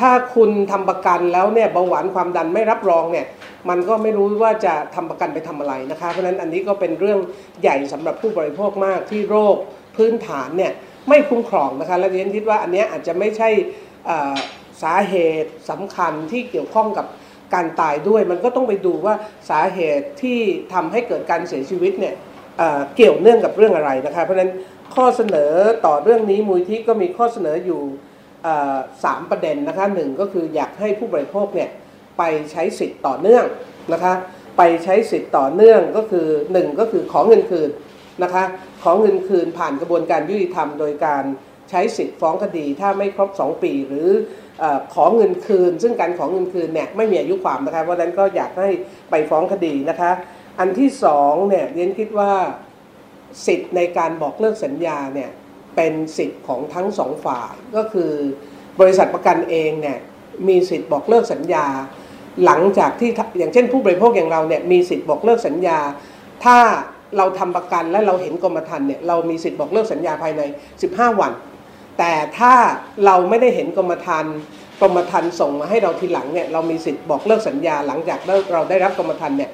[0.00, 3.26] ถ้าคุณทำประกันแล้วเนี่ยเบาหวานความดันไม่รับรองเนี่ย
[3.68, 7.18] มันก็ไม่รู้ว่าจะทำประกันไปทำอะไรนะคะเพราะฉะนั้นอันนี้ก็เป็นเรื่อง
[7.62, 9.56] ใหญ่สำหรับผู้บริโภคมากที่โรค
[9.96, 10.72] พื้นฐานเนี่ย
[11.08, 13.48] ไม่คุ้มครองนะคะและเรียนคิดว่าอันเนี้ยอาจจะไม่ใช่
[14.82, 17.06] สาเหตุสำคัญที่เกี่ยวข้องกับ
[17.54, 19.14] การตายด้วย มันก็ต้องไปดูว่า
[19.50, 20.38] สาเหตุที่
[20.72, 22.14] ทำให้เกิดการเสียชีวิตเนี่ย
[22.94, 24.52] เเกี่ยวเนื่องกับเรื่องอะไรนะคะเพราะฉะนั้น
[24.94, 25.52] ข้อเสนอ
[25.86, 27.82] ต่อเรื่องนี้มูลที่ก็มีข้อเสนออยู่
[29.04, 31.70] สามประเด็นนะคะหนึ่งก็คืออยากให้ผู้บริโภคเนี่ย
[32.18, 33.44] ไปใช้สิทธิ์ต่อเนื่อง
[33.92, 34.14] นะคะ
[34.58, 37.70] ไปใช้สิทธิ์ต่อเนื่องก็คือหนึ่งก็คือขอเงินคืน
[38.22, 38.44] นะคะ
[38.82, 41.24] ขอเงินคืนผ่านกระบวนการยุติธรรมโดยการ
[41.70, 44.08] ใช้สิทธิ์ฟ้องคดีถ้าไม่ครบ 2 ปีหรือ
[44.94, 48.70] ขอเงินคืน ซึ่งการขอเงินคืนเนี่ยไม่มีอายุความนะคะเพราะฉะนั้นก็อยากให้
[49.10, 50.10] ไปฟ้องคดีนะคะ
[50.58, 52.32] อันที่สองเนี่ยเรียนคิดว่า
[53.46, 55.30] สิทธิ์ในการบอกเลิกสัญญาเนี่ย
[55.76, 58.12] เป็นสิทธิ์ของทั้งสองฝ่ายก็คือ
[58.80, 59.98] บริษัทประกันเองเนี่ย
[60.48, 61.66] มีสิทธิ์บอกเลิกสัญญา
[62.44, 65.78] หลังจากที่อย่างเช่นผู้บริโภคอย่างเราเนี่ยมีสิทธิ์บอกเลิกสัญญา
[66.44, 66.58] ถ้า
[67.16, 70.42] เราทำประกันและเราเห็นกรมธรรม์เนี่ยเรามีสิทธิ์บอกเลิกสัญญาภายใน
[70.80, 71.32] 15 วัน
[71.98, 72.54] แต่ถ้า
[73.04, 74.36] เราไม่ได้เห็นกรมธรรม์
[74.80, 78.18] กรมธรรม์ส่งมาให้เราทีหลังเนี่ยเรามีสิทธิ์บอกเลิกสัญญาหลังจาก
[78.52, 79.50] เราได้รับกรมธรรม์เนี่ย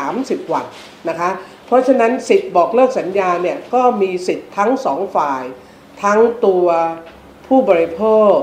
[0.00, 0.64] 30วัน
[1.08, 1.30] นะคะ
[1.66, 5.42] เพราะฉะนั้นสิทธิ์บอกเลิกสัญญาเนี่ยก็มีสิทธิ์ทั้งสองฝ่าย
[6.04, 6.66] ทั้งตัว
[7.46, 8.34] ผู้บริโภค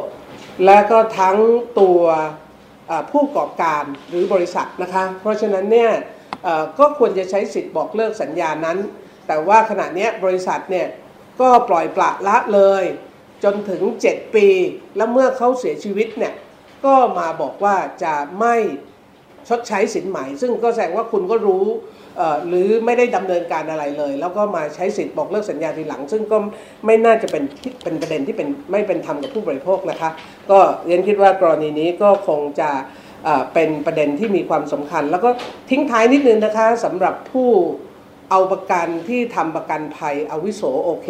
[0.65, 1.37] และก็ทั้ง
[1.79, 1.99] ตัว
[3.11, 5.91] ผู้ประกอบการหรือบริษัทนะคะ เพราะฉะนั้นเนี่ย
[6.79, 8.77] ก็ควรจะใช้สิทธิ์บอกเลิกสัญญานั้น
[9.27, 10.87] แต่ว่าขณะนี้บริษัทเนี่ย
[11.41, 12.83] ก็ปล่อยปละละเลย
[13.45, 14.47] จนถึง 7 ปี
[14.97, 16.33] แล้วเมื่อเขาเสียชีวิตเนี่ย
[16.85, 18.55] ก็มาบอกว่าจะไม่
[19.49, 21.65] ชดใช้สินไหม ซึ่งก็แสดงว่าคุณก็รู้
[22.47, 26.37] หรือไม่ได้ดำเนินการอะไรเลย แล้วก็มาใช้สิทธิ์บอกเลิกสัญญาทีหลัง ซึ่งก็
[26.85, 27.43] ไม่น่าจะเป็น
[27.83, 30.09] เป็นประเด็นที่เป็นไม่เป็นธรรมกับผู้บริโภคนะคะ
[30.51, 32.69] ก็เรียนคิดว่ากรณีนี้ก็คงจะ
[33.53, 35.29] เป็นประเด็นที่มีความสำคัญ แล้วก็
[35.69, 37.49] ทิ้งท้ายนิดนึงนะคะสำหรับผู้
[38.31, 41.07] เอาประกันที่ทำประกันภัยอาวิโสโอเค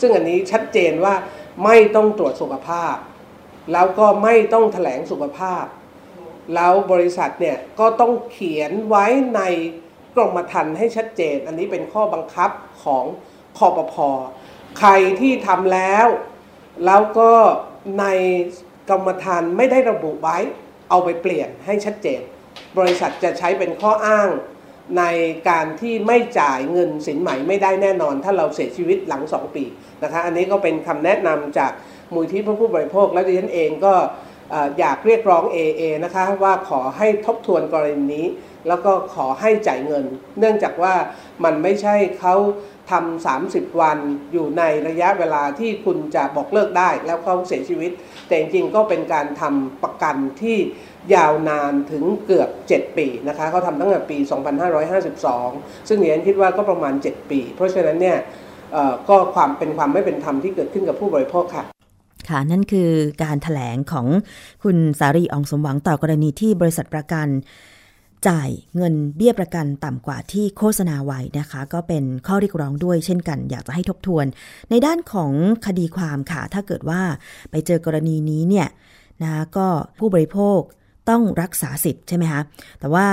[0.00, 1.14] ซึ่งอันนี้ชัดเจนว่า
[1.64, 2.96] ไม่ต้องตรวจสุขภาพ
[3.72, 5.64] แล้วก็ไม่ต้องแถลงสุขภาพ
[6.54, 9.40] แล้วบริษัทเนี่ยก็ต้องเขียนไว้ใน
[10.14, 12.50] กรมธรรม์ให้ชัดเจน อันนี้เป็นข้อบังคับ
[12.82, 13.04] ของ
[13.58, 14.08] คอปพอ
[14.78, 14.90] ใคร
[15.20, 16.06] ที่ทำแล้ว
[16.86, 17.32] แล้วก็
[18.00, 18.06] ใน
[18.90, 20.38] กรรมธรรม์ไม่ได้ระบุไว้
[20.90, 22.20] เอาไปเปลี่ยนให้ชัดเจน
[22.78, 24.28] บริษัทจะใช้เป็นข้ออ้าง
[24.98, 25.04] ใน
[25.48, 29.64] การที่ไม่จ่ายเงินสินใหม่ไม่ได้แน่นอน ถ้าเราเสียชีวิตหลัง 2 ปี
[30.02, 31.72] นะคะอันนี้ก็เป็นคำแนะนำจาก
[32.14, 33.94] มูลที่ผู้ผู้บริโภคและดิฉันเองก็
[34.50, 38.26] เอ่ออยากเรียกร้อง AA นะคะว่าขอให้ทบทวนกรณีนี้
[38.68, 40.04] แล้วก็ขอให้จ่ายเงิน
[40.38, 40.94] เนื่องจากว่า
[41.44, 42.34] มันไม่ใช่เขา
[42.90, 43.98] ทำ30 วัน
[44.32, 47.90] อยู่ในระยะเวลาที่คุณจะบอกเลิกได้แล้วเขาเสียชีวิต
[48.26, 50.56] แต่จริงๆก็เป็นการทำประกันที่
[51.14, 54.18] ยาวนานถึงเกือบ 7 ปีนะคะเขาทำตั้งแต่ปี
[54.82, 58.18] 2552 ซึ่งเนียนคิดว่าก็ประมาณ 7 ปี เพราะฉะนั้นเนี่ย
[59.08, 61.64] ก็ความเป็นความไม่เป็นธรรมที่เกิดขึ้นกับผู้บริโภคค่ะ
[62.28, 62.90] ค่ะนั่นคือ
[63.22, 64.06] การถแถลงของ
[64.62, 67.28] คุณสารีอองสมหวังต่อกรณีที่บริษัทประกัน
[68.26, 74.26] จ่ายเงินเบี้ยประกันต่ำกว่าที่โฆษณาไว้นะคะ ก็เป็นข้อเรียกร้องด้วยเช่นกัน อยากจะให้ทบทวน
[74.70, 75.32] ในด้านของ
[75.66, 77.00] คดีความค่ะ ถ้าเกิดว่า
[77.50, 78.68] ไปเจอกรณีนี้เนี่ย
[79.22, 79.66] นะก็
[79.98, 80.58] ผู้บริโภค
[81.10, 82.40] ต้องรักษาสิทธิ์ใช่ไหมคะ
[82.80, 83.06] แต่ว่า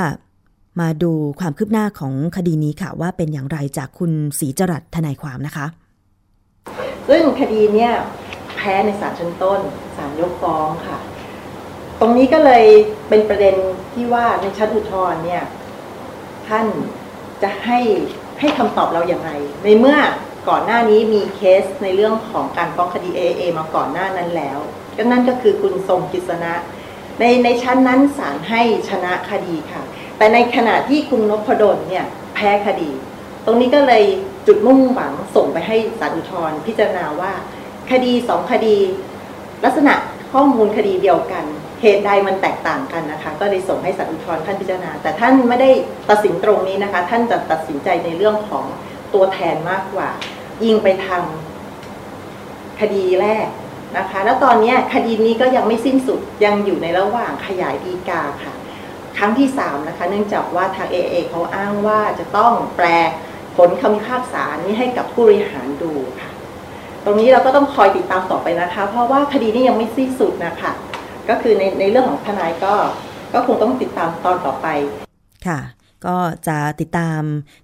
[0.80, 5.66] มาดูความคืบหน้าของคดีนี้ค่ะ ว่าเป็นอย่างไรจากคุณศรีจรัสทนายความนะคะ
[7.08, 7.94] ซึ่งคดีเนี่ย
[8.56, 9.60] แพ้ในศาลชั้นต้น
[9.98, 10.98] ศาลยกฟ้องค่ะ
[12.00, 12.66] ตรงนี้ก็เลย
[13.10, 13.56] เป็นประเด็น
[13.94, 15.44] ที่ว่าในชั้นอุทธรณ์เนี่ย
[16.48, 16.66] ท่าน
[17.42, 17.80] จะให้
[18.40, 19.32] ให้คำตอบเราอย่างไร
[19.64, 19.98] ในเมื่อ
[20.50, 24.60] ก่อนหน้านี้มีเคสในเรื่องของการฟ้องคดี AA มาก่อนหน้านั้นแล้ว
[24.98, 26.54] ก็นั่นก็คือคุณทรงกิษณะ
[27.20, 29.84] ในในชั้นนั้นศาลให้ชนะคดีค่ะ
[30.18, 32.06] แต่ในขณะที่คุณนพดลเนี่ย
[32.36, 32.90] แพ้คดี
[33.46, 34.04] ตรงนี้ก็เลย
[34.48, 37.32] จุดมุ่งหวังส่งไปให้ศาลอุทธรณ์พิจารณาว่า
[37.92, 38.78] คดีสองคดี
[39.64, 39.94] ลักษณะ
[40.32, 41.46] ข้อมูลคดีเดียวกัน
[41.82, 45.70] เหตุใดมันแตกต่างกันนะคะ ก็เลยส่งให้ศาลอุทธรณ์ท่านพิจารณา แต่ท่านไม่ได้
[46.10, 48.66] ตัดสินตรงนี้นะคะ ท่านจะตัดสินใจในเรื่องของ
[49.14, 50.10] ตัวแทนมากกว่า
[50.64, 51.24] ยิงไปทาง
[52.80, 53.48] คดีแรก
[53.98, 58.54] นะคะ แล้วตอนนี้คดีนี้ก็ยังไม่สิ้นสุดยังอยู่ในระหว่างขยายดีกาค่ะ
[59.18, 62.88] ครั้งที่ 3 นะคะ เนื่องจากว่าทาง AA เขาอ้างว่าจะต้องแปล
[63.56, 66.30] ผลคำพิพากษานี้ให้กับผู้บริหารดูค่ะ
[67.06, 70.72] ตรงนี้เราก็ต้องคอยติดตามต่อไปนะคะ เพราะว่าคดีนี้ยังไม่สิ้นสุดนะคะ
[71.30, 72.74] ก็คือในในเรื่องของทนายก็
[73.34, 74.68] ก็คงต้องติดตามตอนต่อไป
[75.48, 75.60] ค่ะ
[76.06, 77.22] ก็จะติดตาม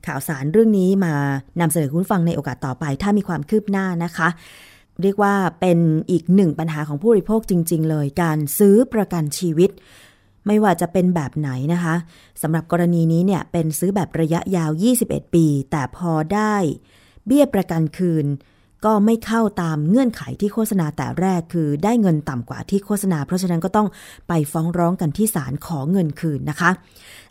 [0.07, 1.13] ข่าวสารเรื่องนี้มา
[1.59, 4.29] นำเสนอคุณฟังในโอกาสต่อไป ถ้ามีความคืบหน้านะคะ
[5.01, 5.79] เรียกว่าเป็น
[6.11, 9.69] อีกหนึ่งปัญหาของผู้บริโภคจริง ๆ เลย การซื้อประกันชีวิต
[10.47, 11.95] ไม่ว่าจะเป็นแบบไหนนะคะ
[12.41, 14.71] สำหรับกรณีนี้เนี่ยเป็นซื้อแบบระยะยาว
[15.03, 16.55] 21 ปี แต่พอได้
[17.25, 18.25] เบี้ยประกันคืน
[18.85, 23.87] ก็ไม่เข้าตามเงื่อนไขที่โฆษณาแต่แรกคือได้เงินต่ำกว่าที่โฆษณา เพราะฉะนั้นก็ต้อง
[24.27, 26.69] ไปฟ้องร้องกันที่ศาลขอเงินคืนนะคะ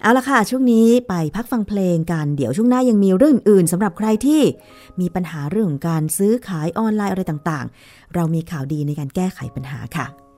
[0.02, 4.42] เอาละค่ะ ช่วงนี้ไปพักฟังเพลงกัน เดี๋ยวช่วงหน้ายังมีเรื่องอื่นสำหรับใครที่
[5.00, 10.29] มีปัญหาเรื่องของการซื้อขายออนไลน์อะไรต่างๆ เรามีข่าวดีในการแก้ไขปัญหาค่ะ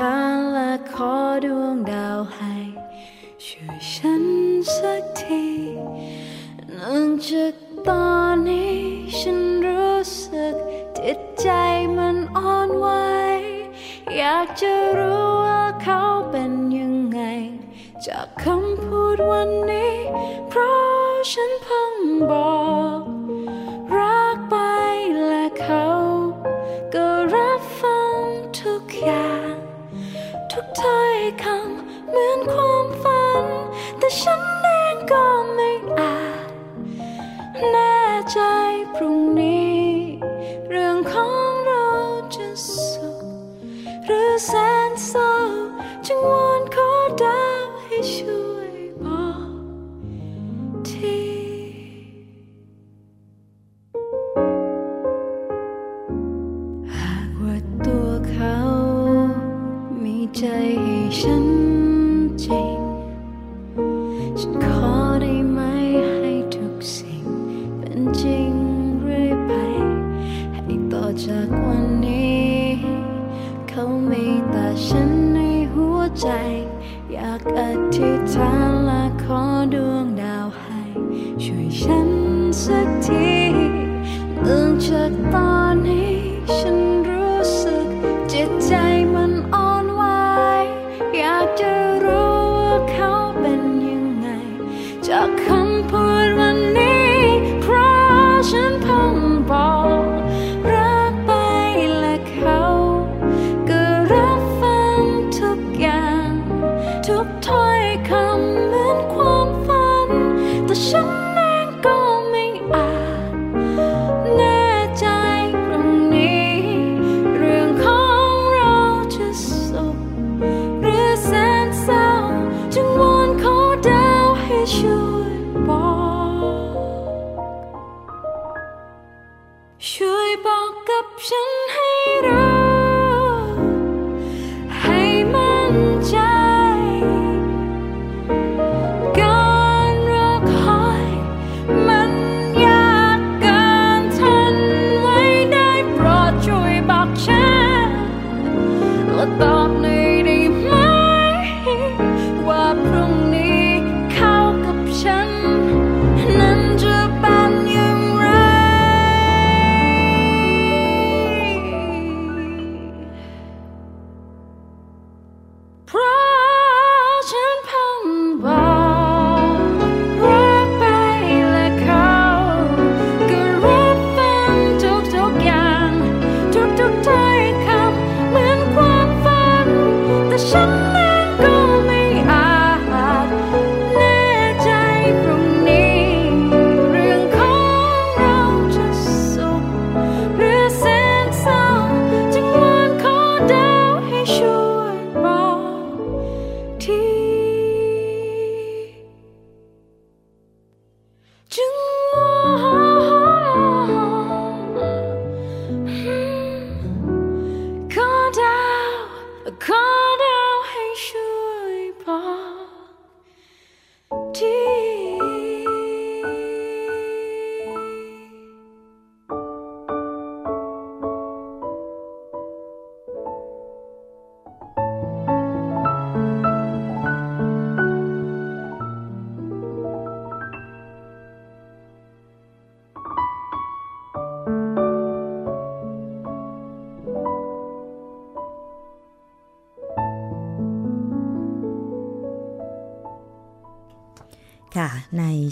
[0.00, 2.54] ธิษฐานและขอดวงดาวให้
[3.44, 4.24] ช่วยฉัน
[4.76, 5.46] สักที
[6.78, 7.54] นื่งจาก
[7.88, 8.78] ตอนนี้
[9.18, 10.54] ฉันรู้สึก
[10.98, 11.48] จิตใจ
[11.96, 12.86] มันอ่อนไหว
[14.16, 17.20] อยากจะรู้ว่าเขาเป็นยังไง
[18.06, 19.94] จากคำพูดวันนี้
[20.48, 21.94] เพราะฉันเพิ่ง
[22.30, 22.60] บอ
[22.98, 22.99] ก
[32.20, 33.44] มือนความฝัน
[33.98, 36.48] แต่ฉันเองก็ไม่อาจ
[37.70, 37.98] แน่
[38.32, 38.38] ใจ
[38.94, 39.39] พรุ่งนี้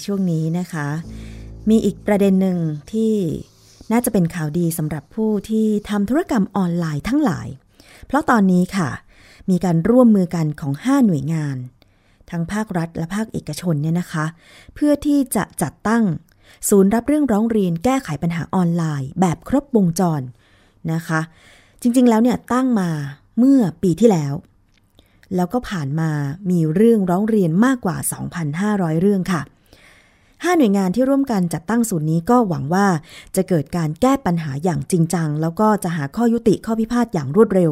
[0.07, 0.89] ช่วงนี้นะคะ
[1.69, 2.59] มีอีกประเด็นหนึ่ง
[2.93, 3.15] ที่
[3.93, 7.49] น่าจะเป็นข่าวดีสำหรับผู้ที่ทำธุรกรรมออนไลน์ทั้งหลาย
[8.07, 8.91] เพราะตอนนี้ค่ะ
[9.51, 11.57] มีการร่วมมือกันของ 5 หน่วยงาน
[12.31, 14.27] ทั้งภาครัฐและภาคเอกชนเนี่ยนะคะ
[14.75, 16.05] เพื่อที่จะจัดตั้ง
[16.69, 20.23] ศูนย์รับเรื่องร้องเรียนแก้ไขปัญหาออนไลน์ แบบครบวงจร
[20.93, 21.21] นะคะ
[21.83, 22.91] จริงๆแล้วเนี่ยตั้งมา
[23.39, 24.35] เมื่อปีที่แล้ว
[25.37, 26.11] แล้วก็ผ่านมา
[26.51, 27.97] มีเรื่องร้องเรียนมากกว่า
[28.49, 29.43] 2,500 เรื่องค่ะ
[30.45, 32.87] ห้าหน่วยงานที่ร่วมกันจัดตั้งศูนย์นี้ก็หวังว่า
[33.37, 37.71] จะเกิดการแก้ปัญหาอย่างจริงจัง แล้วก็จะหาข้อยุติข้อพิพาทอย่างรวดเร็ว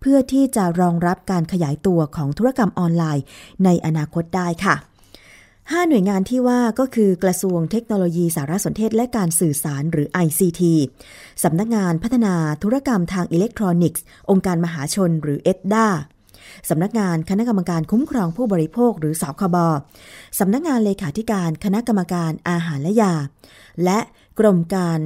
[0.00, 3.24] เพื่อที่จะรองรับการขยายตัวของธุรกรรมออนไลน์
[3.64, 4.76] ในอนาคตได้ค่ะ
[5.70, 10.62] ห้าหน่วยงานที่ว่าก็คือกระทรวงเทคโนโลยีสารสนเทศและการสื่อสารหรือ ICT
[11.42, 15.86] สำนักงานพัฒนาธุรกรรมทางอิเล็กทรอนิกส์ องค์การมหาชนหรือ EDDA
[16.68, 19.56] สำนักงานคณะกรรมการคุ้มครองผู้บริโภคหรือสคบ
[20.38, 23.14] สำนักงานเลขาธิการคณะกรรมการอาหารและยา
[23.84, 23.98] และ
[24.38, 25.00] กรมการ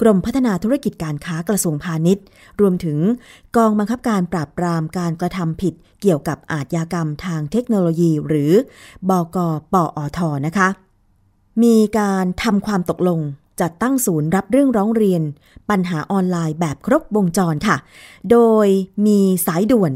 [0.00, 2.24] กรมพัฒนาธุรกิจการค้ากระทรวงพาณิชย์
[2.60, 2.98] รวมถึง
[3.56, 8.52] กองบังคับการปราบปรามการกระทำผิดเกี่ยวกับอาชญากรรมทางเทคโนโลยี หรือ
[9.10, 9.38] บก
[9.72, 10.68] ปอทนะคะ
[11.62, 13.20] มีการทำความตกลง
[13.60, 15.22] จัดตั้งศูนย์รับเรื่องร้องเรียน
[15.70, 17.76] ปัญหาออนไลน์แบบครบวงจรค่ะ
[18.30, 18.66] โดย
[19.06, 19.92] มีสายด่วน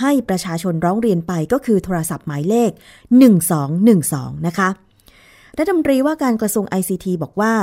[0.00, 2.70] ให้ประชาชนร้องเรียนไปก็คือโทรศัพท์หมายเลข
[3.58, 4.70] 1212 นะคะ
[5.60, 7.54] รัฐมนตรีว่าการกระทรวง ICT บอกว่า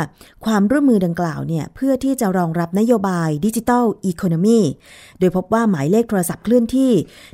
[0.46, 4.60] ความร่วมมือดังกล่าวเนี่ยเพื่อที่จะรองรับนโยบายดิจิทัลอีโคโนมี
[5.20, 6.92] โดยพบว่าหมายเลขโทรศัพท์เคลื่อนที่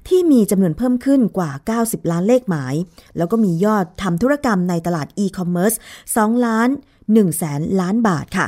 [0.08, 1.52] ที่มีจำนวนเพิ่มขึ้นกว่า
[1.84, 2.76] 90 ล้านเลขหมาย
[3.18, 5.74] แล้วก็มียอดทำธุรกรรมในตลาดอีคอมเมิร์ซ
[6.10, 6.70] 2ล้าน
[7.04, 8.48] 1แสนล้านบาทค่ะ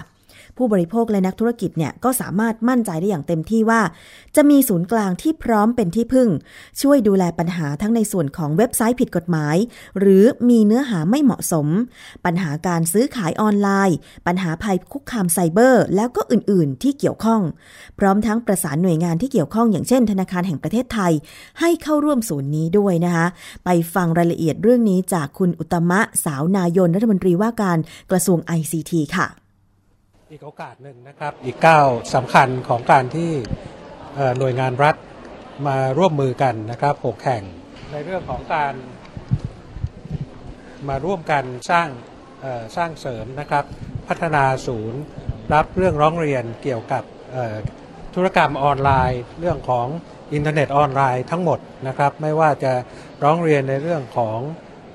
[0.57, 3.81] ผู้บริโภคและนักธุรกิจเนี่ยก็สามารถมั่นใจได้อย่างเต็มที่ว่า
[4.35, 6.29] จะมีศูนย์กลางที่พร้อมเป็นที่พึ่ง
[6.81, 9.57] ช่วยดูแลปัญหาทั้งในส่วนของเว็บไซต์ผิดกฎหมาย
[9.99, 11.67] หรือมีเนื้อหาไม่เหมาะสม
[12.25, 13.97] ปัญหาการซื้อขายออนไลน์
[14.27, 17.41] ปัญหาภัยคุกคามไซเบอร์ แล้วก็อื่น ๆ ที่เกี่ยวข้อง
[17.99, 21.13] พร้อมทั้งประสานหน่วยงานที่เกี่ยวข้องอย่างเช่น ธนาคารแห่งประเทศไทย
[21.59, 23.27] ให้เข้าร่วมศูนย์นี้ด้วยนะคะ
[23.65, 27.77] ไปฟังรายละเอียดเรื่องนี้จากคุณอุตมะสาวนายนรัฐมนตรีว่าการ
[28.11, 29.42] กระทรวง ICT ค่ะ
[30.33, 33.31] อีกโอกาสหนึ่งนะครับ อีกก้าวสำคัญของการที่
[34.37, 34.95] หน่วยงานรัฐ
[35.67, 37.43] มาร่วมมือกันนะครับหกแห่ง
[37.91, 38.73] ในเรื่องของการ
[40.89, 41.89] มาร่วมกันสร้าง
[42.75, 43.65] สร้างเสริมนะครับ
[44.07, 45.01] พัฒนาศูนย์
[45.53, 47.03] รับเรื่องร้องเรียนเกี่ยวกับ
[48.15, 49.87] ธุรกรรมออนไลน์ เรื่องของ
[50.33, 52.73] อินเทอร์เน็ตออนไลน์ทั้งหมดนะครับ ไม่ว่าจะ
[53.23, 54.39] ร้องเรียนในเรื่องของ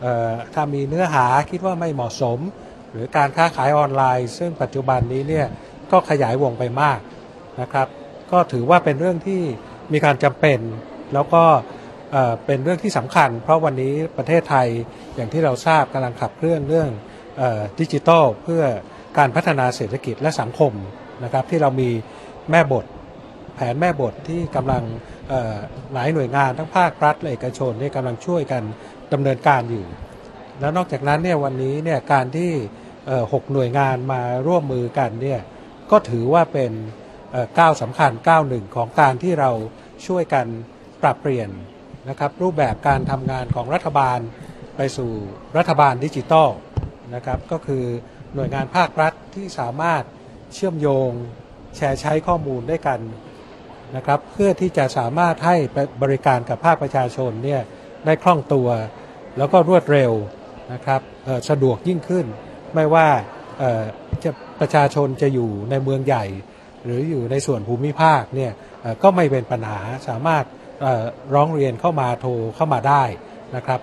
[0.05, 2.41] ออถ้ามีเนื้อหาคิดว่าไม่เหมาะสม
[2.93, 5.47] หรือการค้าขายออนไลน์ ซึ่งปัจจุบันนี้เนี่ย
[5.91, 6.99] ก็ขยายวงไปมาก
[7.61, 7.89] นะครับ
[8.33, 9.43] ก็ถือว่าเป็นเรื่องที่
[9.93, 10.59] มีการจำเป็น
[11.15, 11.45] แล้วก็
[12.47, 14.69] เป็นเรื่องที่สำคัญ เพราะวันนี้ประเทศไทย
[15.17, 16.89] อย่างที่เราทราบกำลังขับเคลื่อนเรื่อง
[17.81, 18.63] ดิจิทัลเพื่อ
[19.19, 20.73] การพัฒนาเศรษฐกิจและสังคม
[21.25, 21.91] นะครับ ที่เรามี
[22.51, 22.85] แม่บท
[23.55, 24.83] แผนแม่บทที่กำลัง
[25.93, 28.63] หลายหน่วยงานทั้งภาครัฐและเอกชนนี่กำลังช่วยกัน
[29.13, 29.85] ดำเนินการอยู่
[30.61, 32.53] แล้วนอกจากนั้นเนี่ยวันนี้เนี่ยการที่
[33.33, 35.41] หกหน่วยงานมาร่วมมือกันเนี่ย
[35.91, 36.73] ก็ถือว่าเป็น
[37.55, 39.51] เก้าวสำคัญก้าวหนึ่งของการที่เรา
[40.07, 40.47] ช่วยกัน
[41.03, 41.51] ปรับเปลี่ยน
[42.09, 44.19] นะครับรูปแบบการทำงานของรัฐบาล
[44.77, 45.11] ไปสู่
[45.57, 46.49] รัฐบาลดิจิทัล
[47.15, 47.85] นะครับก็คือ
[48.35, 50.03] หน่วยงานภาครัฐที่สามารถ
[50.55, 51.11] เชื่อมโยง
[51.77, 53.01] แชร์ใช้ข้อมูลด้วยกัน
[53.97, 55.57] นะครับเพื่อที่จะสามารถให้
[56.03, 57.63] บริการกับภาคประชาชนเนี่ย
[58.05, 58.69] ได้คล่องตัว
[59.37, 60.13] แล้วก็รวดเร็ว
[60.73, 61.01] นะครับ
[61.51, 62.27] สะดวกยิ่งขึ้น
[62.75, 63.07] ไม่ว่า
[64.25, 66.25] จะประชาชนจะอยู่ในเมืองใหญ่
[66.85, 68.53] หรืออยู่ในส่วนภูมิภาคเนี่ย
[69.03, 70.45] ก็ไม่เป็นปัญหาสามารถ
[71.35, 73.05] ร้องเรียนเข้ามาโทรเข้ามาได้
[73.57, 73.81] นะครับ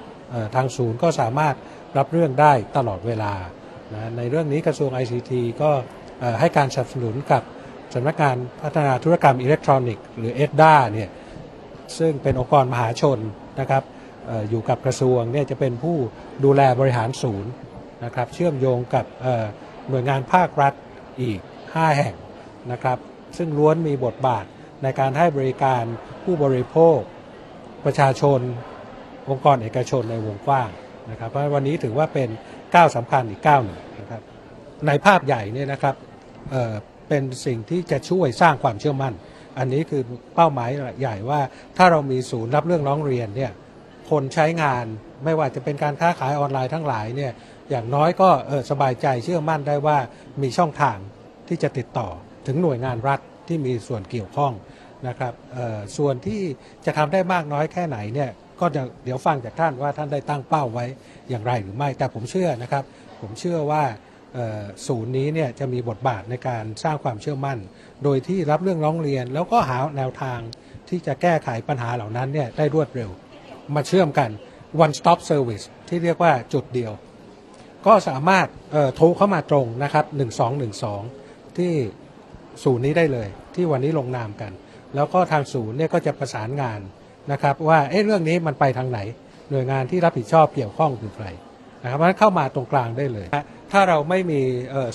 [0.55, 1.55] ทางศูนย์ก็สามารถ
[1.97, 3.33] รับเรื่องได้ตลอดเวลา
[3.93, 5.31] นะในเรื่องนี้กระทรวง ICT
[5.61, 5.71] ก็
[6.39, 7.43] ให้การสนับสนุนกับ
[7.93, 11.09] สำนักงานพัฒนาธุรกรรมอิเล็กทรอนิกส์หรือ EDDA เนี่ย
[11.97, 13.19] ซึ่งเป็นองค์กรมหาชน
[13.59, 13.83] นะครับ
[14.49, 15.97] อยู่กับกระทรวงเนี่ยจะเป็นผู้
[16.43, 17.51] ดูแลบริหารศูนย์
[18.05, 19.05] นะครับเชื่อมโยงกับ
[19.89, 20.73] หน่วยงานภาครัฐ
[21.21, 22.15] อีก 5 แห่ง
[22.71, 22.97] นะครับ
[23.37, 24.45] ซึ่งล้วนมีบทบาท
[24.83, 25.83] ในการให้บริการ
[26.23, 26.97] ผู้บริโภค
[27.85, 28.39] ประชาชน
[29.29, 30.69] องค์กรเอกชนในวงกว้าง
[31.11, 32.29] นะครับเพราะวันนี้ถือว่าเป็น
[32.75, 34.21] ก้าวสำคัญอีกก้าวหนึ่งนะครับ
[34.87, 35.95] ในภาพใหญ่เนี่ยนะครับ
[36.51, 39.13] เเป็นสิ่งที่จะช่วยสร้างความเชื่อมั่น
[39.57, 40.01] อันนี้คือ
[40.35, 40.69] เป้าหมาย
[40.99, 41.39] ใหญ่ว่า
[41.77, 43.51] ถ้าเรามีศูนย์รับเรื่องร้องเรียนเนี่ย
[44.09, 44.85] คนใช้งาน
[45.23, 47.31] ไม่ว่าจะเป็นการค้าขายออนไลน์ทั้งหลายเนี่ย
[47.69, 49.97] อย่างน้อยก็เออสบายใจเชื่อมั่นได้ว่า
[50.41, 50.97] มีช่องทาง
[51.47, 52.09] ที่จะติดต่อ
[52.47, 54.53] ถึงหน่วยงานรัฐที่มีส่วนเกี่ยวข้อง
[55.07, 55.33] นะครับ
[55.97, 56.41] ส่วนที่
[56.85, 58.29] จะทำได้มากน้อยแค่ไหนเนี่ย
[58.59, 60.85] ก็จะเดี๋ยวฟังจากท่านว่าท่านได้ตั้งเป้าไว้
[61.29, 62.83] อย่างไรหรือไม่แต่ผมเชื่อนะครับ
[63.21, 63.83] ผมเชื่อว่า
[64.87, 67.57] ศูนย์นี้เนี่ยจะมีบทบาทในการสร้างความเชื่อมั่น
[68.03, 70.39] โดยที่รับเรื่องร้องเรียน แล้วก็หาแนวทาง
[70.89, 73.09] ที่จะแก้ไขปัญหาเหล่านั้นเนี่ยได้รวดเร็ว
[73.75, 74.29] มาเชื่อมกัน
[74.83, 76.91] one stop service ที่เรียกว่าจุดเดียว
[77.85, 78.47] ก็สามารถ
[78.95, 80.05] โทรเข้ามาตรงนะครับ
[80.81, 81.73] 1212 ที่
[82.63, 84.51] ศูนย์นี้ได้เลย ที่วันนี้ลงนามกัน
[84.95, 86.79] แล้วก็ทางศูนย์เนี่ยก็จะประสานงาน
[87.31, 88.99] นะครับว่าเอ๊ะเรื่องนี้มันไปทางไหน
[89.49, 91.25] หน่วยงานที่รับผิดชอบเกี่ยวข้องคือใคร
[91.83, 93.27] นะครับเพราะฉะนั้นเข้ามาตรงกลางได้เลย
[93.71, 94.41] ถ้าเราไม่มี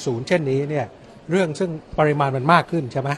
[0.04, 0.86] ศูนย์เช่นนี้เนี่ย
[1.30, 3.10] เรื่องซึ่งปริมาณมันมากขึ้นใช่ไหม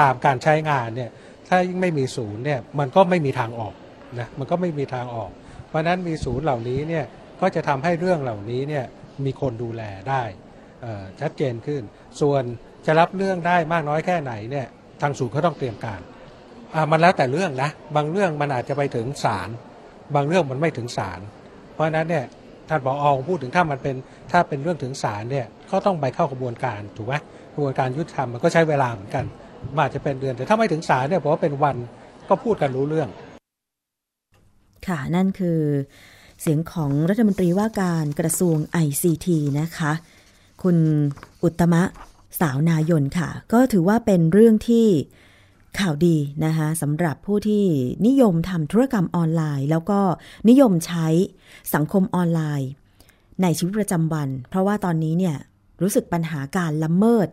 [0.00, 1.10] ตามการใช้งานเนี่ย
[1.48, 3.74] ถ้ายิ่งไม่มีศูนย์เนี่ยมันก็ไม่มีทางออก
[4.20, 5.30] นะมันก็ไม่มีทางออก
[5.68, 7.04] เพราะนั้นมีศูนย์เหล่านี้เนี่ย
[7.40, 8.84] ก็จะทำให้เรื่องเหล่านี้เนี่ย
[9.24, 10.22] มีคนดูแลได้
[11.20, 11.82] ชัดเจนขึ้น
[12.20, 12.42] ส่วน
[12.86, 14.66] จะรับเรื่องได้มากน้อยแค่ไหนเนี่ย
[15.02, 16.00] ทางศูนย์เขาต้องเตรียมการ
[16.90, 19.48] มันแล้วแต่เรื่องนะบางเรื่องมันอาจจะไปถึงศาล
[20.14, 21.20] บางเรื่องมันไม่ถึงศาล
[21.74, 22.24] เพราะนั้นเนี่ย
[22.68, 23.96] ท่านผออพูดถึงถ้ามันเป็น
[24.32, 27.14] ถ้าเป็นเรื่องถึงศาลเนี่ยก็ต้องไปเข้ากระบวนการถูกไหม
[27.54, 29.24] กระบวนการยุติธรรมมันก็ใช้เวลาเหมือนกัน
[29.74, 31.76] มันอาจจะเป็นเดือนแต่ถ้าไม่ถึงศาลเนี่ยผมว่าเป็นวัน
[32.28, 33.08] ก็พูดกันรู้เรื่อง
[34.88, 35.60] ค่ะ นั่นคือ
[36.40, 39.28] เสียงของรัฐมนตรีว่าการกระทรวง ICT
[39.60, 39.92] นะคะ
[40.62, 40.76] คุณ
[41.42, 41.82] อุตมะ
[42.40, 44.86] สาวนายนค่ะ ก็ถือว่าเป็นเรื่องที่
[45.78, 47.64] ข่าวดีนะคะสำหรับผู้ที่
[48.06, 50.00] นิยมทำธุรกรรมออนไลน์ แล้วก็
[50.48, 51.06] นิยมใช้
[51.74, 52.68] สังคมออนไลน์
[53.42, 55.36] ในชีวิตประจำวัน เพราะว่าตอนนี้เนี่ย
[55.82, 57.28] รู้สึกปัญหาการละเมิด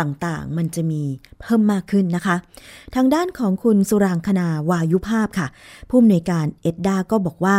[0.00, 1.02] ต่างๆ มันจะมี
[1.40, 2.36] เพิ่มมากขึ้นนะคะ
[2.94, 5.48] ทางด้านของคุณสุรางคนาวายุภาพค่ะ
[5.88, 7.58] ผู้อำนวยการเอ็ดดาก็บอกว่า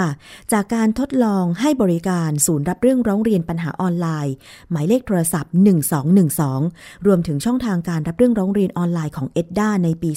[0.54, 4.34] จากการทดลองให้บริการศูนย์รับเรื่องร้องเรียนปัญหาออนไลน์
[4.72, 5.52] หมายเลขโทรศัพท์
[6.30, 10.12] 1212 รวมถึงช่องทางการรับเรื่องร้องเรียนออนไลน์ของเอ็ดดาในปี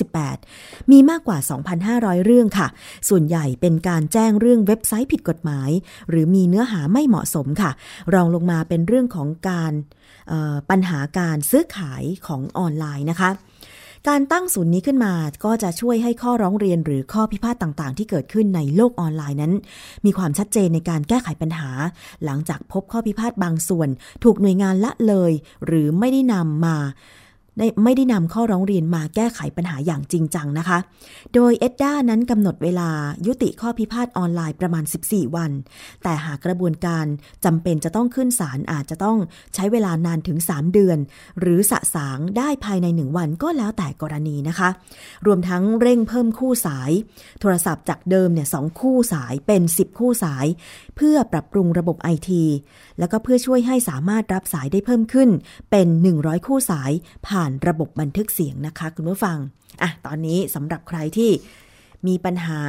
[0.00, 1.38] 2558 มีมากกว่า
[1.82, 2.68] 2,500 เรื่องค่ะ
[3.08, 5.70] ส่วนใหญ่เป็นการแจ้งเรื่องเว็บไซต์ผิดกฎหมาย
[6.08, 7.70] หรือมีเนื้อหาไม่เหมาะสมค่ะ
[8.14, 9.72] รองลงมาเป็นเรื่องของการ
[10.70, 10.98] ปัญหา
[11.32, 13.30] การซื้อขายของออนไลน์นะคะ
[14.08, 15.14] การตั้งศูนย์นี้ขึ้นมา
[15.44, 19.52] ก็จะช่วยให้ข้อร้องเรียนหรือข้อพิพาทต่างๆ ที่เกิดขึ้นในโลกออนไลน์นั้น
[20.04, 21.70] มีความชัดเจนในการแก้ไขปัญหา
[22.24, 23.88] หลังจากพบข้อพิพาทบางส่วน
[24.24, 25.32] ถูกหน่วยงานละเลย
[25.66, 26.76] หรือไม่ได้นำมา
[27.58, 30.78] ได้ไม่ได้นำข้อร้องเรียนมาแก้ไขปัญหาอย่างจริงจังนะคะ
[31.34, 32.90] โดยเอ็ดด้านั้นกำหนดเวลา
[33.26, 35.50] ยุติข้อพิพาทออนไลน์ประมาณ 14 วัน
[36.02, 37.06] แต่หากกระบวนการ
[37.44, 39.18] จำเป็นจะต้องขึ้นศาลอาจจะต้อง
[39.54, 40.98] ใช้เวลานานถึง 3 เดือน
[41.40, 44.68] หรือสะสางได้ภายใน 1 วันก็แล้วแต่กรณีนะคะ
[45.26, 46.90] รวมทั้งเร่งเพิ่มคู่สาย
[47.40, 50.46] โทรศัพท์จากเดิมเนี่ยสคู่สายเป็น 10 คู่สาย
[50.96, 52.44] เพื่อปรับปรุงระบบไอที
[52.98, 55.30] แล้วก็เพื่อช่วยให้สามารถรับสายได้เพิ่มขึ้น
[55.70, 55.88] เป็น
[56.18, 56.92] 100 คู่สาย
[57.28, 59.38] ผ่านระบบบันทึกเสียงนะคะคุณผู้ฟัง
[59.82, 61.30] อะตอนนี้สำหรับใครที่
[62.06, 62.60] มีปัญหา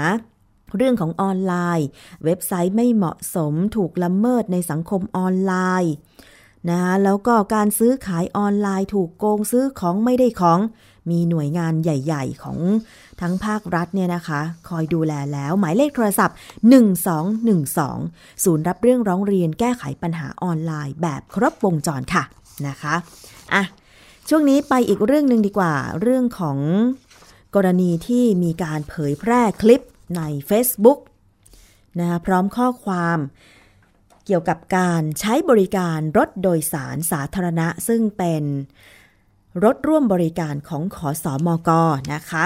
[0.78, 1.88] เรื่องของออนไลน์
[2.24, 5.53] เว็บไซต์ไม่เหมาะสมถูกละเมิดในสังคมออนไล
[5.84, 5.93] น์
[6.69, 10.59] นะคะแล้วก็การซื้อขายออนไลน์ถูกโกงซื้อของไม่ได้ของ
[11.09, 12.59] มีหน่วยงานใหญ่ๆ ของ
[13.21, 16.38] ทั้งภาครัฐเนี่ยนะคะ คอยดูแลแล้วหมายเลขโทรศัพท์
[17.39, 22.24] 1212 ศูนย์รับเรื่องร้องเรียนแก้ไขปัญหาออนไลน์แบบครบวงจรค่ะ
[22.67, 22.95] นะคะ
[23.53, 23.63] อะ
[24.30, 26.59] ช่วงนี้ไปอีกเรื่องหนึ่งดีกว่า เรื่องของ
[27.55, 29.82] กรณีที่มีการเผยแพร่คลิป
[30.17, 30.99] ใน Facebook
[31.99, 33.17] นะคะพร้อมข้อความ
[34.26, 38.43] เกี่ยวกับการใช้บริการรถโดยสารสาธารณะ ซึ่งเป็น
[39.63, 41.69] รถร่วมบริการของขอสอมก
[42.13, 42.45] นะคะ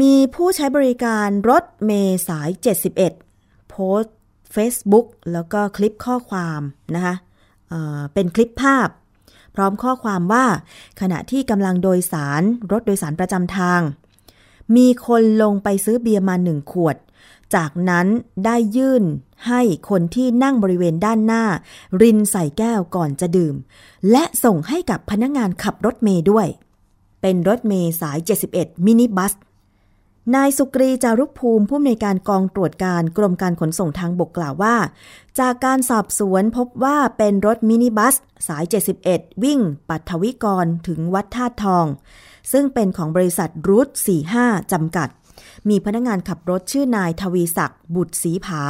[0.00, 2.48] มีผู้ใช้บริการรถเมย์สาย
[3.08, 4.16] 71 โพสต์
[4.54, 6.60] Facebook แล้วก็คลิปข้อความ
[6.94, 7.14] นะคะ
[7.68, 8.88] เเป็นคลิปภาพ
[9.58, 10.46] ร้อมข้อความว่า
[11.00, 12.42] ขณะที่กำลังโดยสาร
[12.72, 13.80] รถโดยสารประจำทาง
[14.76, 16.96] มีคนลงไปซื้อเบียร์มาหนึ่งขวด
[17.54, 18.06] จากนั้น
[18.44, 19.04] ได้ยื่น
[19.46, 21.44] ให้คนที่นั่งบริเวณด้านหน้า
[22.02, 23.54] รินใส่แก้วก่อนจะดื่ม
[24.10, 26.46] และส่งให้กับพนักงานขับรถเมย์ด้วย
[27.20, 28.18] เป็นรถเมย์สาย
[28.52, 29.32] 71 มินิบัส
[30.36, 34.76] นายสุกรีจารุภูมิผู้อำนวยการกองตรวจการกรมการขนส่งทางบกกล่าวว่า
[35.38, 38.14] จากการสอบสวนพบว่าเป็นรถมินิบัส
[38.48, 38.64] สาย
[39.04, 41.86] 71 วิ่ง ปัทวิกรถึงวัดท่าตุทอง
[42.52, 43.88] ซึ่งเป็นของบริษัทรูท
[44.30, 45.08] 45 จำกัด
[45.68, 48.62] มีพนักงานขับรถชื่อนายทวีศักดิ์บุตรศรีผา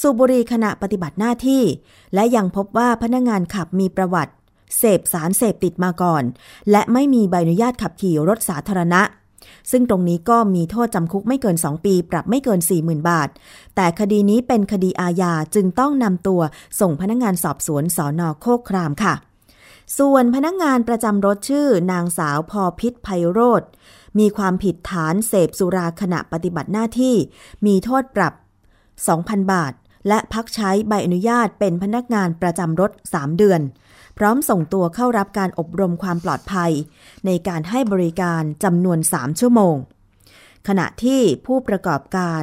[0.00, 1.62] สูบบุหรี่ขณะปฏิบัติหน้าที่
[2.14, 4.32] และยังพบว่าพนักงานขับมีประวัติ
[4.78, 6.22] เสพสารเสพติดมาก่อน
[6.70, 9.02] และไม่มีใบอนุญาตขับขี่รถสาธารณะ
[9.70, 13.28] ซึ่งตรงนี้ก็มีโทษจำคุกไม่เกิน 2 ปี ปรับไม่เกิน 40,000 บาท
[13.76, 16.40] แต่คดีนี้เป็นคดีอาญาจึงต้องนำตัว
[16.80, 19.14] ส่งพนักงานสอบสวนสอนอโคกครามค่ะ
[19.98, 23.62] ส่วนพนักงานประจำรถชื่อ นางสาวพอพิษไพโรธ
[24.18, 27.14] มีความผิดฐานเสพสุราขณะปฏิบัติหน้าที่
[27.66, 28.34] มีโทษปรับ
[28.92, 29.72] 2,000 บาท
[30.08, 33.60] และพักใช้ใบอนุญาตเป็นพนักงานประจำรถ 3 เดือน
[34.18, 36.72] พร้อมส่งตัวเข้ารับการอบรมความปลอดภัย
[37.26, 39.76] ในการให้บริการจำนวน 3 ชั่วโมง
[40.68, 42.42] ขณะที่ผู้ประกอบการ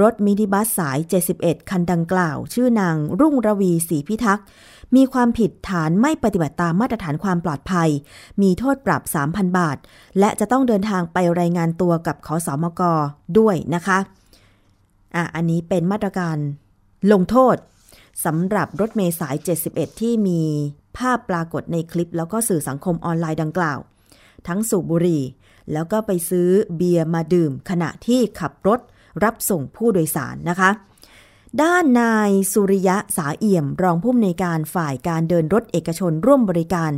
[0.00, 0.98] รถมินิบัสสาย
[1.34, 4.46] 71 คันดังกล่าว ชื่อนางรุ่งระวีศรีพิทักษ์
[4.96, 7.88] มีความผิดฐานไม่ปฏิบัติตามมาตรฐานความปลอดภัย
[8.42, 9.76] มีโทษปรับ 3,000 บาท
[10.18, 12.82] และจะต้องเดินทางไปรายงานตัวกับขอสอมก
[13.38, 13.98] ด้วยนะคะ
[15.14, 16.36] อะ อันนี้เป็นมาตรการ
[17.12, 17.56] ลงโทษ
[18.24, 19.36] สำหรับรถเมล์สาย
[19.68, 20.42] 71 ที่มี
[20.98, 23.78] ภาพปรากฏในคลิป แล้วก็สื่อสังคมออนไลน์ดังกล่าว
[24.48, 25.22] ทั้งสูบบุหรี่
[25.72, 28.80] แล้วก็ไปซื้อเบียร์มาดื่ม ขณะที่ขับรถ
[29.24, 30.70] รับส่งผู้โดยสารนะคะ
[31.62, 36.92] ด้านนายสุริยะสาเอี่ยม รองผู้อำนวยการฝ่ายการเดินรถเอกชนร่วมบริการ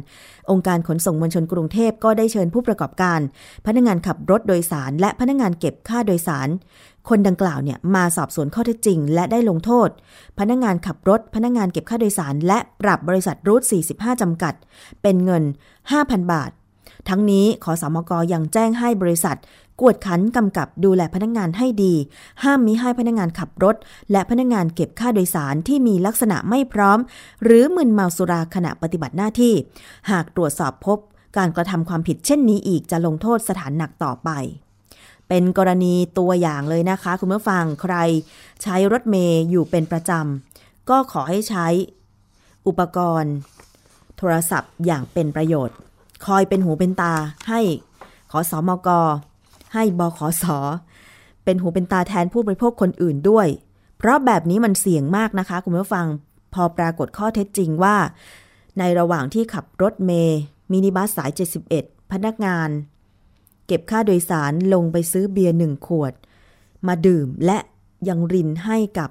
[0.51, 3.21] องค์การขนส่งมวลชนกรุงเทพก็ได้เชิญผู้ประกอบการ
[3.67, 6.49] พนักงานขับรถโดยสาร และพนักงานเก็บค่าโดยสาร
[7.09, 9.89] คนดังกล่าวเนี่ยมาสอบสวนข้อเท็จจริง และได้ลงโทษ
[10.39, 13.63] พนักงานขับรถ พนักงานเก็บค่าโดยสาร และปรับบริษัทรูท
[13.95, 14.55] 45 จำกัด
[15.03, 15.43] เป็นเงิน
[15.89, 16.51] 5,000 บาท
[17.09, 19.37] ทั้งนี้ขอสมกยังแจ้งให้บริษัท
[19.81, 21.95] กวดขันกำกับดูแลพนักงานให้ดี
[22.43, 23.77] ห้ามมิให้พนักงานขับรถ
[24.13, 26.99] และพนักงานเก็บค่าโดยสารที่มีลักษณะไม่พร้อม
[27.45, 29.55] หรือมึนเมาสุราขณะปฏิบัติหน้าที่
[30.11, 30.99] หากตรวจสอบพบ
[31.37, 34.31] การกระทำความผิดเช่นนี้อีกจะลงโทษสถานหนักต่อไป
[35.29, 37.95] เป็นกรณีตัวอย่างเลยนะคะ คุณผู้ฟังใคร
[38.63, 41.67] ใช้รถเมย์อยู่เป็นประจำ ก็ขอให้ใช้
[42.67, 43.35] อุปกรณ์
[44.17, 45.77] โทรศัพท์อย่างเป็นประโยชน์
[46.27, 47.15] คอยเป็นหูเป็นตา
[47.49, 47.61] ให้
[48.31, 48.89] ขอสอมก
[49.75, 50.45] ให้บขส
[51.45, 53.47] เป็นหูเป็นตาแทนผู้บริโภคคนอื่นด้วย
[53.99, 56.07] เพราะแบบนี้มันเสี่ยงมากนะคะ คุณผู้ฟัง
[56.55, 57.97] พอปรากฏข้อเท็จจริงว่า
[58.79, 60.39] ในระหว่างที่ขับรถเมย์
[60.71, 61.31] มินิบัสสาย
[61.71, 62.69] 71 พนักงาน
[63.69, 66.13] เก็บค่าโดยสารลงไปซื้อเบียร์หนึ่งขวด
[66.87, 67.59] มาดื่มและ
[68.09, 69.11] ยังรินให้กับ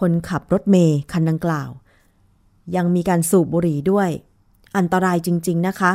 [0.00, 1.70] คนขับรถเมย์คันดังกล่าว
[2.76, 4.08] ยังมีการสูบบุหรี่ด้วย
[4.76, 5.92] อันตรายจริง ๆนะคะ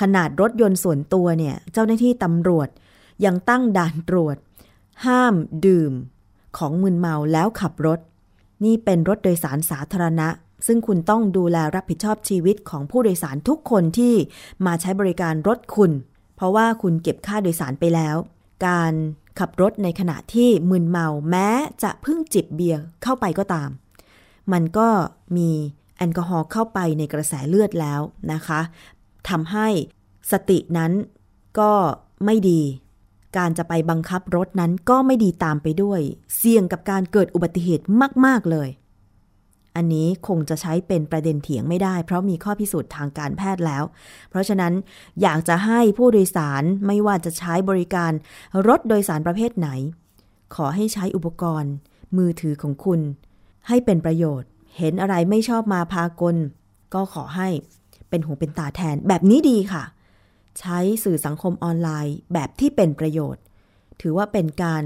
[0.00, 2.68] ขนาดรถยนต์ส่วนตัวเนี่ย เจ้าหน้าที่ตำรวจ
[3.24, 4.36] ยังตั้งด่านตรวจ
[5.06, 5.34] ห้าม
[5.66, 5.92] ดื่ม
[6.58, 8.00] ของมึนเมาแล้วขับรถ
[8.64, 10.28] นี่เป็นรถโดยสารสาธารณะ
[10.66, 14.14] ซึ่งคุณต้องดูแลรับผิดชอบชีวิตของผู้โดยสารทุกคนที่
[14.66, 15.90] มาใช้บริการรถคุณ
[16.36, 18.16] เพราะว่าคุณเก็บค่าโดยสารไปแล้ว
[18.66, 18.92] การ
[19.38, 21.48] ขับรถในขณะที่มึนเมาแม้
[21.82, 23.70] จะเพิ่งจิบเบียร์เข้าไปก็ตาม
[24.52, 24.88] มันก็
[25.36, 25.50] มี
[25.96, 28.00] แอลกอฮอล์เข้าไปในกระแสเลือดแล้ว
[28.32, 28.60] นะคะ
[29.28, 29.68] ทำให้
[30.32, 30.92] สตินั้น
[31.58, 31.72] ก็
[32.24, 32.62] ไม่ดี
[33.36, 36.00] การจะไปบังคับรถนั้นก็ไม่ดีตามไปด้วย
[36.36, 37.84] เสี่ยงกับการเกิดอุบัติเหตุ
[38.26, 38.68] มาก ๆ เลย
[39.76, 43.84] อันนี้คงจะใช้เป็นประเด็นเถียงไม่ได้ เพราะมีข้อพิสูจน์ทางการแพทย์แล้ว
[44.30, 44.72] เพราะฉะนั้น
[45.22, 48.12] อยากจะให้ผู้โดยสารไม่ว่าจะใช้บริการ
[48.68, 49.68] รถโดยสารประเภทไหน
[50.54, 51.72] ขอให้ใช้อุปกรณ์
[52.16, 53.00] มือถือของคุณ
[53.68, 54.48] ให้เป็นประโยชน์
[54.78, 56.36] เห็นอะไรไม่ชอบมาพากล
[56.94, 57.48] ก็ขอให้
[58.08, 59.84] เป็นหูเป็นตาแทนแบบนี้ดีค่ะ
[60.60, 63.42] ใช้สื่อสังคมออนไลน์แบบที่เป็นประโยชน์
[64.00, 64.84] ถือว่าเป็นการ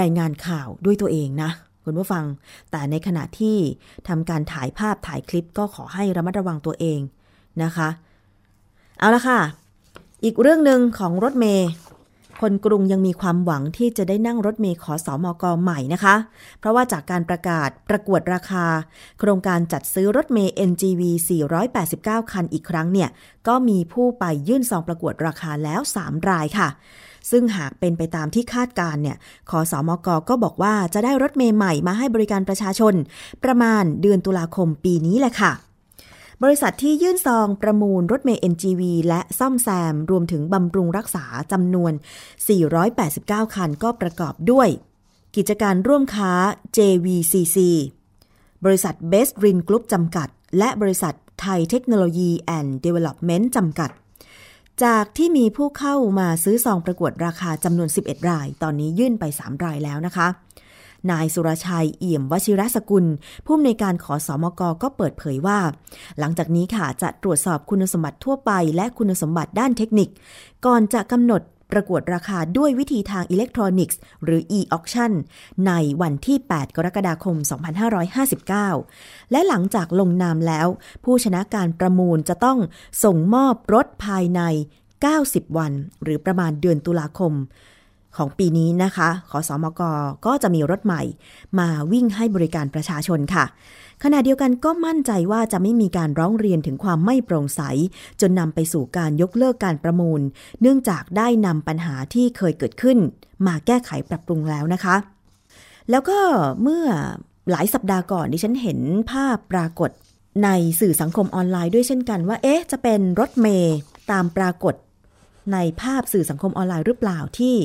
[0.00, 1.50] รายงานข่าวด้วยตัวเองนะ
[1.90, 2.26] คุณผู้ฟัง
[2.70, 3.56] แต่ในขณะที่
[4.08, 7.00] ทำการถ่ายภาพถ่ายคลิปก็ขอให้ระมัดระวังตัวเอง
[7.62, 7.88] นะคะ
[8.98, 9.40] เอาละค่ะ
[10.24, 11.68] อีกเรื่องหนึ่งของรถเมย์
[12.40, 16.14] คนกรุงยังมีความหวังที่จะได้นั่งรถเมย์ขอสอมอกใหม่นะคะ
[16.58, 18.66] เพราะว่าจากการประกาศประกวดราคา
[19.18, 21.02] โครงการจัดซื้อรถเมย์ NGV
[21.66, 23.08] 489 คันอีกครั้งเนี่ย
[23.48, 26.68] ก็มีผู้ไปยื่นซองประกวดราคาแล้ว 3 รายค่ะ
[27.30, 29.16] ซึ่งหากเป็นไปตามที่คาดการ์เนี่ย
[29.50, 32.94] ขอสอมกก็บอกว่าจะได้รถเมย์ใหม่มาให้บริการประชาชน
[33.44, 35.52] ประมาณเดือนตุลาคมปีนี้แหละค่ะ
[36.42, 41.92] บริษัทที่ยื่นซองประมูลรถเมย์ NGV และซ่อมแซม รวมถึงบำรุงรักษาจำนวน
[42.74, 44.68] 489 คันก็ประกอบด้วย
[45.36, 46.32] กิจการร่วมค้า
[46.76, 47.58] JVCC
[48.64, 53.90] บริษัท Best Green Group จำกัด และบริษัทไทยเทคโนโลยี and Development จำกัด
[54.84, 60.28] จากที่มีผู้เข้ามาซื้อซองประกวดราคาจำนวน 11 ราย ตอนนี้ยื่นไป 3 รายแล้วนะคะ
[61.10, 63.06] นายสุรชัยเอี่ยมวชิรสกุล
[63.44, 65.58] ผู้อำนวยการขอสอมกก็เปิดเผยว่า
[66.18, 70.08] หลังจากนี้ค่ะจะตรวจสอบคุณสมบัติทั่วไป และคุณสมบัติด้านเทคนิค
[70.66, 71.42] ก่อนจะกำหนด
[71.72, 75.12] ประกวดราคาด้วยวิธีทางอิเล็กทรอนิกส์ หรือ e-auction
[75.66, 77.36] ในวันที่ 8 กรกฎาคม
[78.54, 80.66] 2559 และหลังจากลงนามแล้ว
[81.04, 82.58] ผู้ชนะการประมูลจะต้อง
[83.04, 84.40] ส่งมอบรถภายใน
[85.00, 87.32] 90 วัน หรือประมาณเดือนตุลาคม
[88.16, 89.82] ของปีนี้นะคะ ขอสอมก
[90.26, 91.02] ก็จะมีรถใหม่
[91.58, 93.44] มาวิ่งให้บริการประชาชนค่ะ
[94.04, 97.60] ขณะเดียวกันก็มั่นใจว่าจะไม่มีการร้องเรียนถึงความไม่โปร่งใส
[98.20, 100.20] จนนำไปสู่การยกเลิกการประมูล
[100.60, 102.98] เนื่องจากได้นำปัญหาที่เคยเกิดขึ้น
[103.46, 104.96] มาแก้ไขปรับปรุงแล้วนะคะ
[105.90, 106.18] แล้วก็
[106.62, 106.84] เมื่อ
[107.50, 108.78] หลายสัปดาห์ก่อนดิฉันเห็น
[109.10, 109.90] ภาพปรากฏ
[110.44, 110.48] ใน
[110.80, 113.76] สื่อสังคมออนไลน์ด้วยเช่นกันว่า เอ๊ะ จะเป็นรถเมย์
[114.10, 114.74] ตามปรากฏ
[115.52, 117.56] ในภาพสื่อสังคมออนไลน์หรือเปล่าที่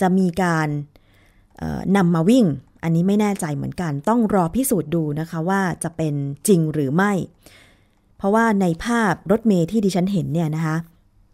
[0.00, 0.68] จะมีการ
[1.96, 2.44] นำมาวิ่ง
[2.82, 6.14] อันนี้ไม่แน่ใจเหมือนกันต้องรอพิสูจน์ดูนะคะว่าจะเป็น
[6.48, 7.12] จริงหรือไม่
[8.18, 10.76] เพราะว่าในภาพรถเมย์ที่ดิฉันเห็นเนี่ยนะคะ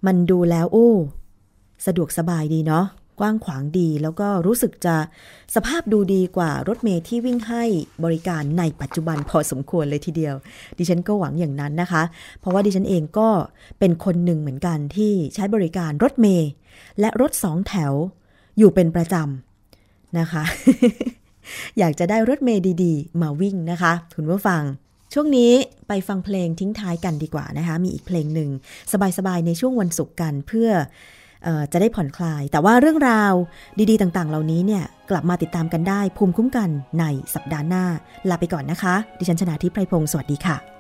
[0.07, 0.91] มันดูแล้วโอ้
[1.87, 2.87] สะดวกสบายดีเนาะ
[3.21, 4.97] กว้างขวางดีแล้วก็รู้สึกจะ
[5.55, 7.65] สภาพดูดีกว่ารถเมย์ที่วิ่งให้
[8.05, 10.35] บริการในปัจจุบันพอสมควรเลยทีเดียว
[10.79, 12.03] ดิฉันก็หวังอย่างนั้นนะคะ
[12.41, 13.29] เพราะว่าดิฉันเองก็
[13.79, 16.49] เป็นคนหนึ่งเหมือนกันที่ใช้บริการรถเมย์
[17.01, 17.93] และรถสองแถว
[18.59, 20.43] อยู่เป็นประจำนะคะ
[21.79, 24.63] อยากจะได้รถเมย์ดีๆ มาวิ่งนะคะ คุณผู้ฟัง
[25.15, 25.53] ช่วงนี้
[25.89, 28.51] ไปฟังเพลงทิ้งท้ายกันดีกว่านะคะ มีอีกเพลงหนึ่ง
[29.19, 30.71] สบายๆ ในช่วงวันศุกร์กันเพื่อ
[31.73, 33.33] จะได้ผ่อนคลาย แต่ว่าเรื่องราว
[33.91, 36.71] ดีๆ ต่างๆ เหล่านี้เนี่ย กลับมาติดตามกันได้ภูมิคุ้มกัน
[37.01, 37.85] ในสัปดาห์หน้า
[38.31, 40.57] ลาไปก่อนนะคะ ดิฉันชนะทิพไพรพงศ์สวัสดีค่ะ「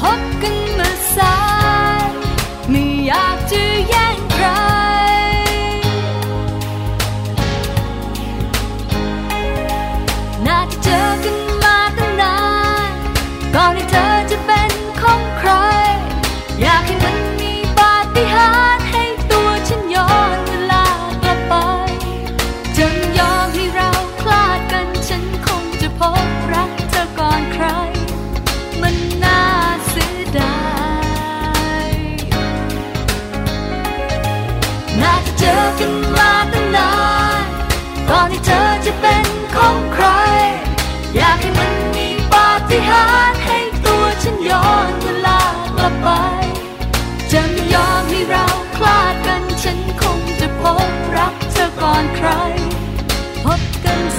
[0.00, 0.69] พบกัน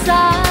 [0.06, 0.51] side.